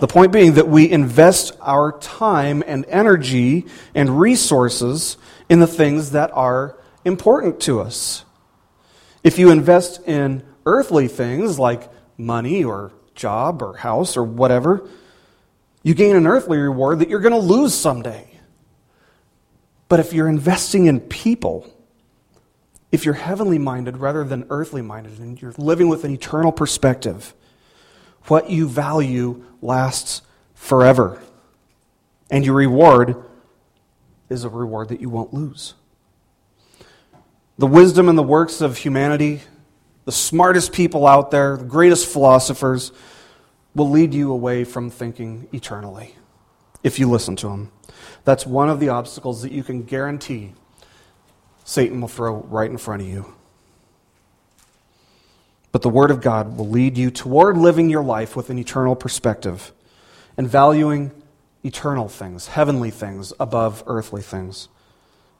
the 0.00 0.06
point 0.06 0.32
being 0.32 0.54
that 0.54 0.68
we 0.68 0.90
invest 0.90 1.56
our 1.60 1.98
time 1.98 2.62
and 2.66 2.84
energy 2.86 3.66
and 3.94 4.20
resources 4.20 5.16
in 5.48 5.60
the 5.60 5.66
things 5.66 6.10
that 6.10 6.30
are 6.32 6.76
important 7.04 7.60
to 7.60 7.80
us. 7.80 8.24
If 9.22 9.38
you 9.38 9.50
invest 9.50 10.02
in 10.06 10.42
earthly 10.66 11.08
things 11.08 11.58
like 11.58 11.90
money 12.18 12.64
or 12.64 12.92
job 13.14 13.62
or 13.62 13.76
house 13.76 14.16
or 14.16 14.24
whatever, 14.24 14.88
you 15.82 15.94
gain 15.94 16.16
an 16.16 16.26
earthly 16.26 16.58
reward 16.58 16.98
that 16.98 17.08
you're 17.08 17.20
going 17.20 17.32
to 17.32 17.38
lose 17.38 17.74
someday. 17.74 18.28
But 19.88 20.00
if 20.00 20.12
you're 20.12 20.28
investing 20.28 20.86
in 20.86 21.00
people, 21.00 21.70
if 22.90 23.04
you're 23.04 23.14
heavenly 23.14 23.58
minded 23.58 23.98
rather 23.98 24.24
than 24.24 24.46
earthly 24.50 24.82
minded, 24.82 25.18
and 25.18 25.40
you're 25.40 25.54
living 25.58 25.88
with 25.88 26.04
an 26.04 26.12
eternal 26.12 26.52
perspective, 26.52 27.34
what 28.26 28.50
you 28.50 28.68
value 28.68 29.44
lasts 29.60 30.22
forever. 30.54 31.22
And 32.30 32.44
your 32.44 32.54
reward 32.54 33.16
is 34.28 34.44
a 34.44 34.48
reward 34.48 34.88
that 34.88 35.00
you 35.00 35.08
won't 35.08 35.32
lose. 35.32 35.74
The 37.58 37.66
wisdom 37.66 38.08
and 38.08 38.18
the 38.18 38.22
works 38.22 38.60
of 38.60 38.78
humanity, 38.78 39.42
the 40.04 40.12
smartest 40.12 40.72
people 40.72 41.06
out 41.06 41.30
there, 41.30 41.56
the 41.56 41.64
greatest 41.64 42.06
philosophers, 42.08 42.92
will 43.74 43.90
lead 43.90 44.14
you 44.14 44.32
away 44.32 44.64
from 44.64 44.90
thinking 44.90 45.48
eternally 45.52 46.14
if 46.82 46.98
you 46.98 47.08
listen 47.08 47.36
to 47.36 47.48
them. 47.48 47.70
That's 48.24 48.46
one 48.46 48.68
of 48.68 48.80
the 48.80 48.88
obstacles 48.88 49.42
that 49.42 49.52
you 49.52 49.62
can 49.62 49.82
guarantee 49.82 50.54
Satan 51.64 52.00
will 52.00 52.08
throw 52.08 52.36
right 52.42 52.70
in 52.70 52.78
front 52.78 53.02
of 53.02 53.08
you. 53.08 53.34
But 55.74 55.82
the 55.82 55.88
Word 55.88 56.12
of 56.12 56.20
God 56.20 56.56
will 56.56 56.68
lead 56.68 56.96
you 56.96 57.10
toward 57.10 57.56
living 57.56 57.90
your 57.90 58.04
life 58.04 58.36
with 58.36 58.48
an 58.48 58.60
eternal 58.60 58.94
perspective 58.94 59.72
and 60.36 60.48
valuing 60.48 61.10
eternal 61.64 62.08
things, 62.08 62.46
heavenly 62.46 62.92
things, 62.92 63.32
above 63.40 63.82
earthly 63.88 64.22
things. 64.22 64.68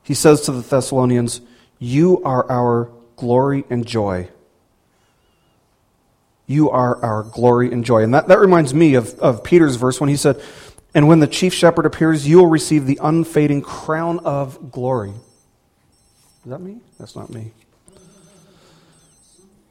He 0.03 0.13
says 0.13 0.41
to 0.41 0.51
the 0.51 0.61
Thessalonians, 0.61 1.41
You 1.79 2.21
are 2.25 2.51
our 2.51 2.91
glory 3.15 3.63
and 3.71 3.87
joy. 3.87 4.29
You 6.49 6.69
are 6.69 7.01
our 7.01 7.23
glory 7.23 7.71
and 7.71 7.85
joy. 7.85 8.03
And 8.03 8.13
that, 8.13 8.27
that 8.27 8.41
reminds 8.41 8.75
me 8.75 8.95
of, 8.95 9.17
of 9.21 9.45
Peter's 9.45 9.77
verse 9.77 10.01
when 10.01 10.11
he 10.11 10.17
said, 10.17 10.43
And 10.95 11.07
when 11.07 11.21
the 11.21 11.29
chief 11.29 11.55
shepherd 11.55 11.87
appears, 11.87 12.27
you 12.27 12.39
will 12.39 12.51
receive 12.51 12.87
the 12.87 12.99
unfading 13.01 13.63
crown 13.63 14.19
of 14.25 14.73
glory. 14.73 15.11
Is 16.45 16.51
that 16.51 16.61
me? 16.61 16.81
That's 16.99 17.15
not 17.15 17.31
me. 17.31 17.53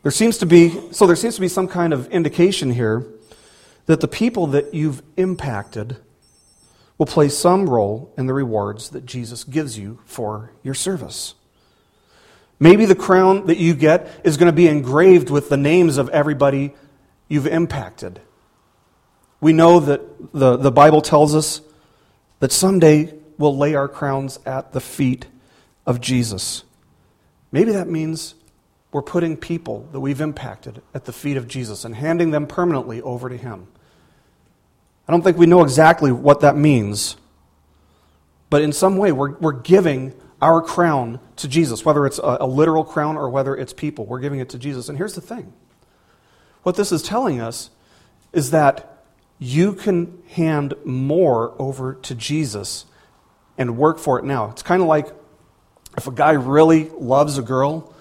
There 0.03 0.11
seems 0.11 0.37
to 0.39 0.45
be, 0.45 0.69
so 0.91 1.07
there 1.07 1.15
seems 1.15 1.35
to 1.35 1.41
be 1.41 1.47
some 1.47 1.67
kind 1.67 1.93
of 1.93 2.07
indication 2.09 2.71
here 2.71 3.05
that 3.85 4.01
the 4.01 4.07
people 4.07 4.47
that 4.47 4.73
you've 4.73 5.01
impacted 5.17 5.97
will 6.97 7.05
play 7.05 7.29
some 7.29 7.69
role 7.69 8.13
in 8.17 8.27
the 8.27 8.33
rewards 8.33 8.89
that 8.89 9.05
Jesus 9.05 9.43
gives 9.43 9.77
you 9.77 9.99
for 10.05 10.51
your 10.61 10.73
service. 10.73 11.35
Maybe 12.59 12.85
the 12.85 12.95
crown 12.95 13.47
that 13.47 13.57
you 13.57 13.73
get 13.73 14.09
is 14.23 14.37
going 14.37 14.51
to 14.51 14.55
be 14.55 14.67
engraved 14.67 15.29
with 15.29 15.49
the 15.49 15.57
names 15.57 15.97
of 15.97 16.09
everybody 16.09 16.73
you've 17.27 17.47
impacted. 17.47 18.21
We 19.41 19.53
know 19.53 19.79
that 19.81 20.33
the, 20.33 20.57
the 20.57 20.71
Bible 20.71 21.01
tells 21.01 21.33
us 21.33 21.61
that 22.39 22.51
someday 22.51 23.13
we'll 23.37 23.57
lay 23.57 23.73
our 23.73 23.87
crowns 23.87 24.39
at 24.45 24.71
the 24.73 24.79
feet 24.79 25.27
of 25.85 25.99
Jesus. 25.99 26.63
Maybe 27.51 27.71
that 27.71 27.89
means 27.89 28.35
we're 28.93 29.01
putting 29.01 29.35
people 29.35 29.87
that 29.91 29.99
we've 29.99 30.21
impacted 30.21 30.81
at 30.93 31.05
the 31.05 31.11
feet 31.11 31.35
of 31.35 31.47
Jesus 31.47 31.83
and 31.83 31.95
handing 31.95 32.31
them 32.31 32.45
permanently 32.45 33.01
over 33.01 33.27
to 33.27 33.35
Him. 33.35 33.67
I 35.07 35.11
don't 35.11 35.23
think 35.23 35.37
we 35.37 35.47
know 35.47 35.63
exactly 35.63 36.11
what 36.11 36.41
that 36.41 36.55
means, 36.55 37.17
but 38.49 38.61
in 38.61 38.71
some 38.71 38.97
way 38.97 39.11
we're, 39.11 39.31
we're 39.33 39.51
giving 39.51 40.13
our 40.41 40.61
crown 40.61 41.19
to 41.37 41.47
Jesus, 41.47 41.83
whether 41.83 42.05
it's 42.05 42.19
a, 42.19 42.37
a 42.41 42.47
literal 42.47 42.83
crown 42.83 43.17
or 43.17 43.29
whether 43.29 43.55
it's 43.55 43.73
people. 43.73 44.05
We're 44.05 44.19
giving 44.19 44.39
it 44.39 44.49
to 44.49 44.59
Jesus. 44.59 44.89
And 44.89 44.97
here's 44.97 45.15
the 45.15 45.21
thing 45.21 45.53
what 46.61 46.75
this 46.75 46.91
is 46.91 47.01
telling 47.01 47.41
us 47.41 47.71
is 48.31 48.51
that 48.51 49.03
you 49.39 49.73
can 49.73 50.21
hand 50.29 50.73
more 50.85 51.53
over 51.59 51.95
to 51.95 52.15
Jesus 52.15 52.85
and 53.57 53.77
work 53.77 53.99
for 53.99 54.19
it 54.19 54.25
now. 54.25 54.51
It's 54.51 54.63
kind 54.63 54.81
of 54.81 54.87
like 54.87 55.07
if 55.97 56.07
a 56.07 56.11
guy 56.11 56.31
really 56.31 56.89
loves 56.89 57.37
a 57.37 57.41
girl 57.41 57.92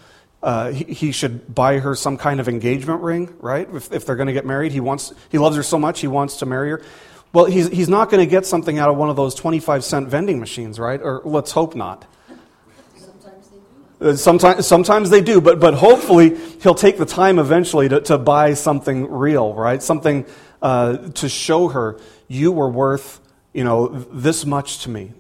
uh, 0.43 0.73
he, 0.73 1.13
should 1.13 1.55
buy 1.55 1.79
her 1.79 1.95
some 1.95 2.17
kind 2.17 2.41
of 2.41 2.49
engagement 2.49 3.01
ring, 3.01 3.33
right? 3.39 3.69
If, 3.73 3.93
if 3.93 4.05
they're 4.05 4.17
going 4.17 4.27
to 4.27 4.33
get 4.33 4.45
married, 4.45 4.73
he 4.73 4.81
wants 4.81 5.13
he 5.31 5.39
loves 5.39 5.57
her 5.57 5.63
so 5.63 5.79
much 5.79 6.01
he 6.01 6.09
wants 6.09 6.39
to 6.39 6.47
marry 6.47 6.71
her. 6.71 6.83
Well, 7.33 7.45
he's 7.45 7.69
he's 7.69 7.89
not 7.89 8.11
going 8.11 8.27
to 8.27 8.31
get 8.31 8.45
something 8.45 8.79
out 8.79 8.91
of 8.91 8.97
one 8.97 9.09
of 9.09 9.17
those 9.17 9.35
twenty 9.35 9.61
five 9.61 9.85
cent 9.85 10.09
vending 10.09 10.41
machines, 10.41 10.81
right? 10.81 11.01
Or 11.01 11.23
let's 11.25 11.53
hope 11.53 11.77
not. 11.77 12.07
Sometimes 12.97 13.51
they 13.51 14.07
do. 14.07 14.17
Sometimes, 14.17 14.67
sometimes 14.67 15.11
they 15.11 15.21
do, 15.21 15.41
but, 15.41 15.61
but 15.61 15.75
hopefully 15.75 16.37
he'll 16.61 16.75
take 16.75 16.99
the 16.99 17.07
time 17.07 17.39
eventually 17.39 17.89
to, 17.89 18.01
to 18.01 18.19
buy 18.19 18.55
something 18.55 19.09
real, 19.11 19.55
right? 19.55 19.81
Something 19.81 20.27
uh, 20.61 20.97
to 20.97 21.29
show 21.29 21.69
her 21.69 22.01
you 22.27 22.51
were 22.51 22.69
worth, 22.69 23.21
you 23.53 23.63
know, 23.63 23.89
this 23.89 24.45
much 24.45 24.83
to 24.85 24.91
me. 24.91 25.13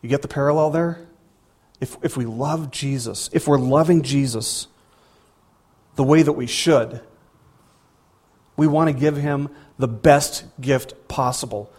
You 0.00 0.08
get 0.08 0.22
the 0.22 0.28
parallel 0.28 0.70
there? 0.70 1.05
If, 1.80 1.96
if 2.02 2.16
we 2.16 2.24
love 2.24 2.70
Jesus, 2.70 3.28
if 3.32 3.46
we're 3.46 3.58
loving 3.58 4.02
Jesus 4.02 4.68
the 5.96 6.04
way 6.04 6.22
that 6.22 6.32
we 6.32 6.46
should, 6.46 7.00
we 8.56 8.66
want 8.66 8.88
to 8.88 8.94
give 8.94 9.16
him 9.16 9.50
the 9.78 9.88
best 9.88 10.44
gift 10.60 11.08
possible. 11.08 11.70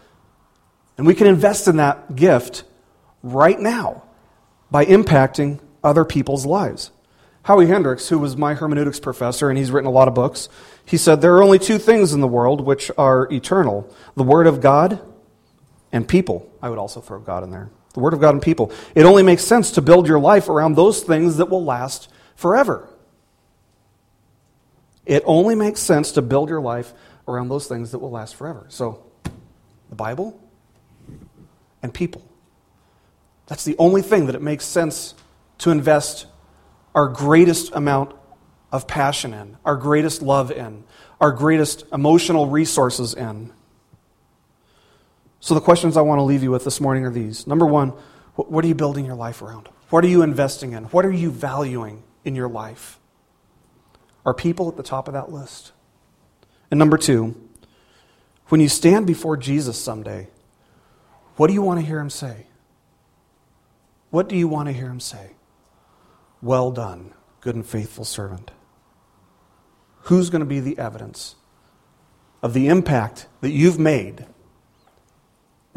And 0.96 1.06
we 1.06 1.14
can 1.14 1.26
invest 1.26 1.66
in 1.66 1.76
that 1.76 2.14
gift 2.14 2.64
right 3.22 3.58
now 3.58 4.04
by 4.70 4.84
impacting 4.84 5.60
other 5.82 6.04
people's 6.04 6.46
lives. 6.46 6.92
Howie 7.42 7.66
Hendricks, 7.66 8.08
who 8.08 8.18
was 8.18 8.36
my 8.36 8.54
hermeneutics 8.54 9.00
professor, 9.00 9.48
and 9.48 9.56
he's 9.56 9.70
written 9.70 9.88
a 9.88 9.92
lot 9.92 10.06
of 10.06 10.14
books, 10.14 10.48
he 10.84 10.96
said 10.96 11.20
there 11.20 11.34
are 11.36 11.42
only 11.42 11.58
two 11.58 11.78
things 11.78 12.12
in 12.12 12.20
the 12.20 12.28
world 12.28 12.60
which 12.60 12.90
are 12.98 13.32
eternal 13.32 13.92
the 14.16 14.22
Word 14.22 14.46
of 14.46 14.60
God 14.60 15.00
and 15.90 16.06
people. 16.06 16.50
I 16.60 16.68
would 16.68 16.78
also 16.78 17.00
throw 17.00 17.20
God 17.20 17.42
in 17.42 17.50
there 17.50 17.70
the 17.98 18.04
Word 18.04 18.14
of 18.14 18.20
God 18.20 18.34
and 18.34 18.40
people. 18.42 18.70
It 18.94 19.02
only 19.02 19.24
makes 19.24 19.42
sense 19.44 19.72
to 19.72 19.82
build 19.82 20.06
your 20.06 20.20
life 20.20 20.48
around 20.48 20.76
those 20.76 21.02
things 21.02 21.38
that 21.38 21.46
will 21.46 21.64
last 21.64 22.08
forever. 22.36 22.88
It 25.04 25.24
only 25.26 25.56
makes 25.56 25.80
sense 25.80 26.12
to 26.12 26.22
build 26.22 26.48
your 26.48 26.60
life 26.60 26.92
around 27.26 27.48
those 27.48 27.66
things 27.66 27.90
that 27.90 27.98
will 27.98 28.12
last 28.12 28.36
forever. 28.36 28.66
So, 28.68 29.04
the 29.88 29.96
Bible 29.96 30.40
and 31.82 31.92
people. 31.92 32.24
That's 33.46 33.64
the 33.64 33.74
only 33.78 34.02
thing 34.02 34.26
that 34.26 34.34
it 34.34 34.42
makes 34.42 34.64
sense 34.64 35.14
to 35.58 35.70
invest 35.70 36.26
our 36.94 37.08
greatest 37.08 37.74
amount 37.74 38.14
of 38.70 38.86
passion 38.86 39.34
in, 39.34 39.56
our 39.64 39.76
greatest 39.76 40.22
love 40.22 40.52
in, 40.52 40.84
our 41.20 41.32
greatest 41.32 41.84
emotional 41.92 42.46
resources 42.46 43.14
in. 43.14 43.52
So, 45.40 45.54
the 45.54 45.60
questions 45.60 45.96
I 45.96 46.00
want 46.00 46.18
to 46.18 46.24
leave 46.24 46.42
you 46.42 46.50
with 46.50 46.64
this 46.64 46.80
morning 46.80 47.04
are 47.04 47.10
these. 47.10 47.46
Number 47.46 47.66
one, 47.66 47.90
what 48.34 48.64
are 48.64 48.68
you 48.68 48.74
building 48.74 49.04
your 49.04 49.14
life 49.14 49.42
around? 49.42 49.68
What 49.90 50.04
are 50.04 50.08
you 50.08 50.22
investing 50.22 50.72
in? 50.72 50.84
What 50.84 51.04
are 51.04 51.12
you 51.12 51.30
valuing 51.30 52.02
in 52.24 52.34
your 52.34 52.48
life? 52.48 52.98
Are 54.26 54.34
people 54.34 54.68
at 54.68 54.76
the 54.76 54.82
top 54.82 55.08
of 55.08 55.14
that 55.14 55.32
list? 55.32 55.72
And 56.70 56.78
number 56.78 56.98
two, 56.98 57.34
when 58.48 58.60
you 58.60 58.68
stand 58.68 59.06
before 59.06 59.36
Jesus 59.36 59.78
someday, 59.78 60.28
what 61.36 61.46
do 61.46 61.54
you 61.54 61.62
want 61.62 61.80
to 61.80 61.86
hear 61.86 62.00
him 62.00 62.10
say? 62.10 62.46
What 64.10 64.28
do 64.28 64.36
you 64.36 64.48
want 64.48 64.68
to 64.68 64.72
hear 64.72 64.88
him 64.88 65.00
say? 65.00 65.32
Well 66.42 66.70
done, 66.70 67.14
good 67.40 67.54
and 67.54 67.66
faithful 67.66 68.04
servant. 68.04 68.50
Who's 70.02 70.30
going 70.30 70.40
to 70.40 70.46
be 70.46 70.60
the 70.60 70.78
evidence 70.78 71.36
of 72.42 72.54
the 72.54 72.68
impact 72.68 73.26
that 73.40 73.50
you've 73.50 73.78
made 73.78 74.26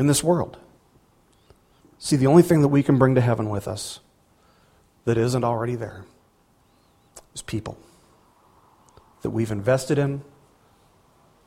in 0.01 0.07
this 0.07 0.23
world. 0.23 0.57
See, 1.99 2.15
the 2.15 2.25
only 2.25 2.41
thing 2.41 2.61
that 2.61 2.69
we 2.69 2.81
can 2.81 2.97
bring 2.97 3.13
to 3.13 3.21
heaven 3.21 3.49
with 3.49 3.67
us 3.67 3.99
that 5.05 5.15
isn't 5.15 5.43
already 5.43 5.75
there 5.75 6.05
is 7.35 7.43
people 7.43 7.77
that 9.21 9.29
we've 9.29 9.51
invested 9.51 9.99
in 9.99 10.23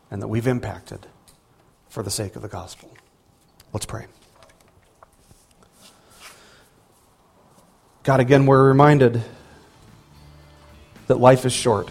and 0.09 0.23
that 0.23 0.29
we've 0.29 0.47
impacted 0.47 1.09
for 1.89 2.05
the 2.05 2.11
sake 2.11 2.37
of 2.37 2.43
the 2.43 2.49
gospel. 2.49 2.97
Let's 3.73 3.87
pray. 3.87 4.07
God, 8.05 8.21
again, 8.21 8.47
we're 8.47 8.69
reminded 8.69 9.21
that 11.09 11.19
life 11.19 11.45
is 11.45 11.53
short 11.53 11.91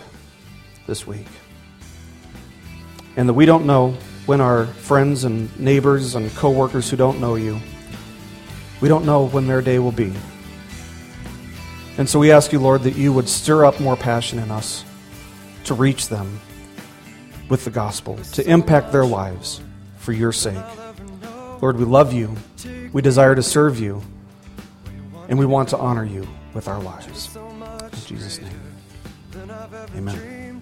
this 0.88 1.06
week 1.06 1.28
and 3.18 3.28
that 3.28 3.34
we 3.34 3.46
don't 3.46 3.66
know 3.66 3.98
when 4.26 4.42
our 4.42 4.66
friends 4.66 5.24
and 5.24 5.58
neighbors 5.60 6.16
and 6.16 6.34
coworkers 6.36 6.90
who 6.90 6.98
don't 6.98 7.20
know 7.20 7.36
you, 7.36 7.60
we 8.82 8.88
don't 8.88 9.06
know 9.06 9.28
when 9.28 9.48
their 9.48 9.62
day 9.62 9.80
will 9.80 9.92
be. 9.92 10.14
And 11.98 12.10
so 12.10 12.20
we 12.20 12.32
ask 12.32 12.52
you, 12.52 12.60
Lord, 12.60 12.84
that 12.84 12.96
you 12.96 13.14
would 13.14 13.30
stir 13.30 13.66
up 13.66 13.80
more 13.80 13.96
passion 13.96 14.40
in 14.40 14.50
us 14.50 14.84
to 15.66 15.74
reach 15.74 16.10
them 16.10 16.40
with 17.50 17.66
the 17.66 17.72
gospel, 17.72 18.18
to 18.34 18.50
impact 18.50 18.92
their 18.92 19.06
lives 19.06 19.62
for 19.98 20.12
your 20.12 20.32
sake. 20.32 20.58
Lord, 21.62 21.78
we 21.78 21.86
love 21.86 22.12
you. 22.14 22.36
We 22.92 23.02
desire 23.02 23.36
to 23.36 23.44
serve 23.44 23.80
you. 23.80 24.02
And 25.30 25.40
we 25.40 25.46
want 25.46 25.70
to 25.70 25.78
honor 25.78 26.04
you 26.04 26.28
with 26.54 26.68
our 26.68 26.82
lives. 26.82 27.36
In 27.36 27.90
Jesus' 28.06 28.42
name. 28.42 28.52
Amen. 29.96 30.62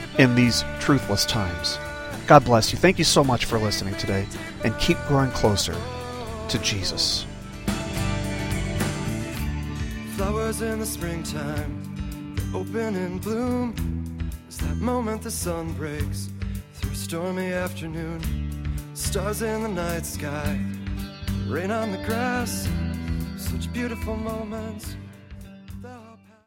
in 0.17 0.35
these 0.35 0.63
truthless 0.79 1.27
times. 1.27 1.77
God 2.27 2.45
bless 2.45 2.71
you. 2.71 2.77
Thank 2.77 2.97
you 2.97 3.03
so 3.03 3.23
much 3.23 3.45
for 3.45 3.59
listening 3.59 3.95
today, 3.95 4.25
and 4.63 4.77
keep 4.79 4.97
growing 5.07 5.31
closer 5.31 5.75
to 6.49 6.59
Jesus. 6.59 7.25
Flowers 10.15 10.61
in 10.61 10.79
the 10.79 10.85
springtime 10.85 12.35
they 12.35 12.57
open 12.57 12.95
and 12.95 13.21
bloom. 13.21 13.73
Is 14.47 14.57
that 14.57 14.77
moment 14.77 15.23
the 15.23 15.31
sun 15.31 15.73
breaks 15.73 16.29
through 16.75 16.91
a 16.91 16.95
stormy 16.95 17.51
afternoon? 17.51 18.21
Stars 18.93 19.41
in 19.41 19.63
the 19.63 19.69
night 19.69 20.05
sky, 20.05 20.59
rain 21.47 21.71
on 21.71 21.91
the 21.91 21.97
grass, 22.05 22.69
such 23.37 23.71
beautiful 23.73 24.15
moments. 24.15 24.95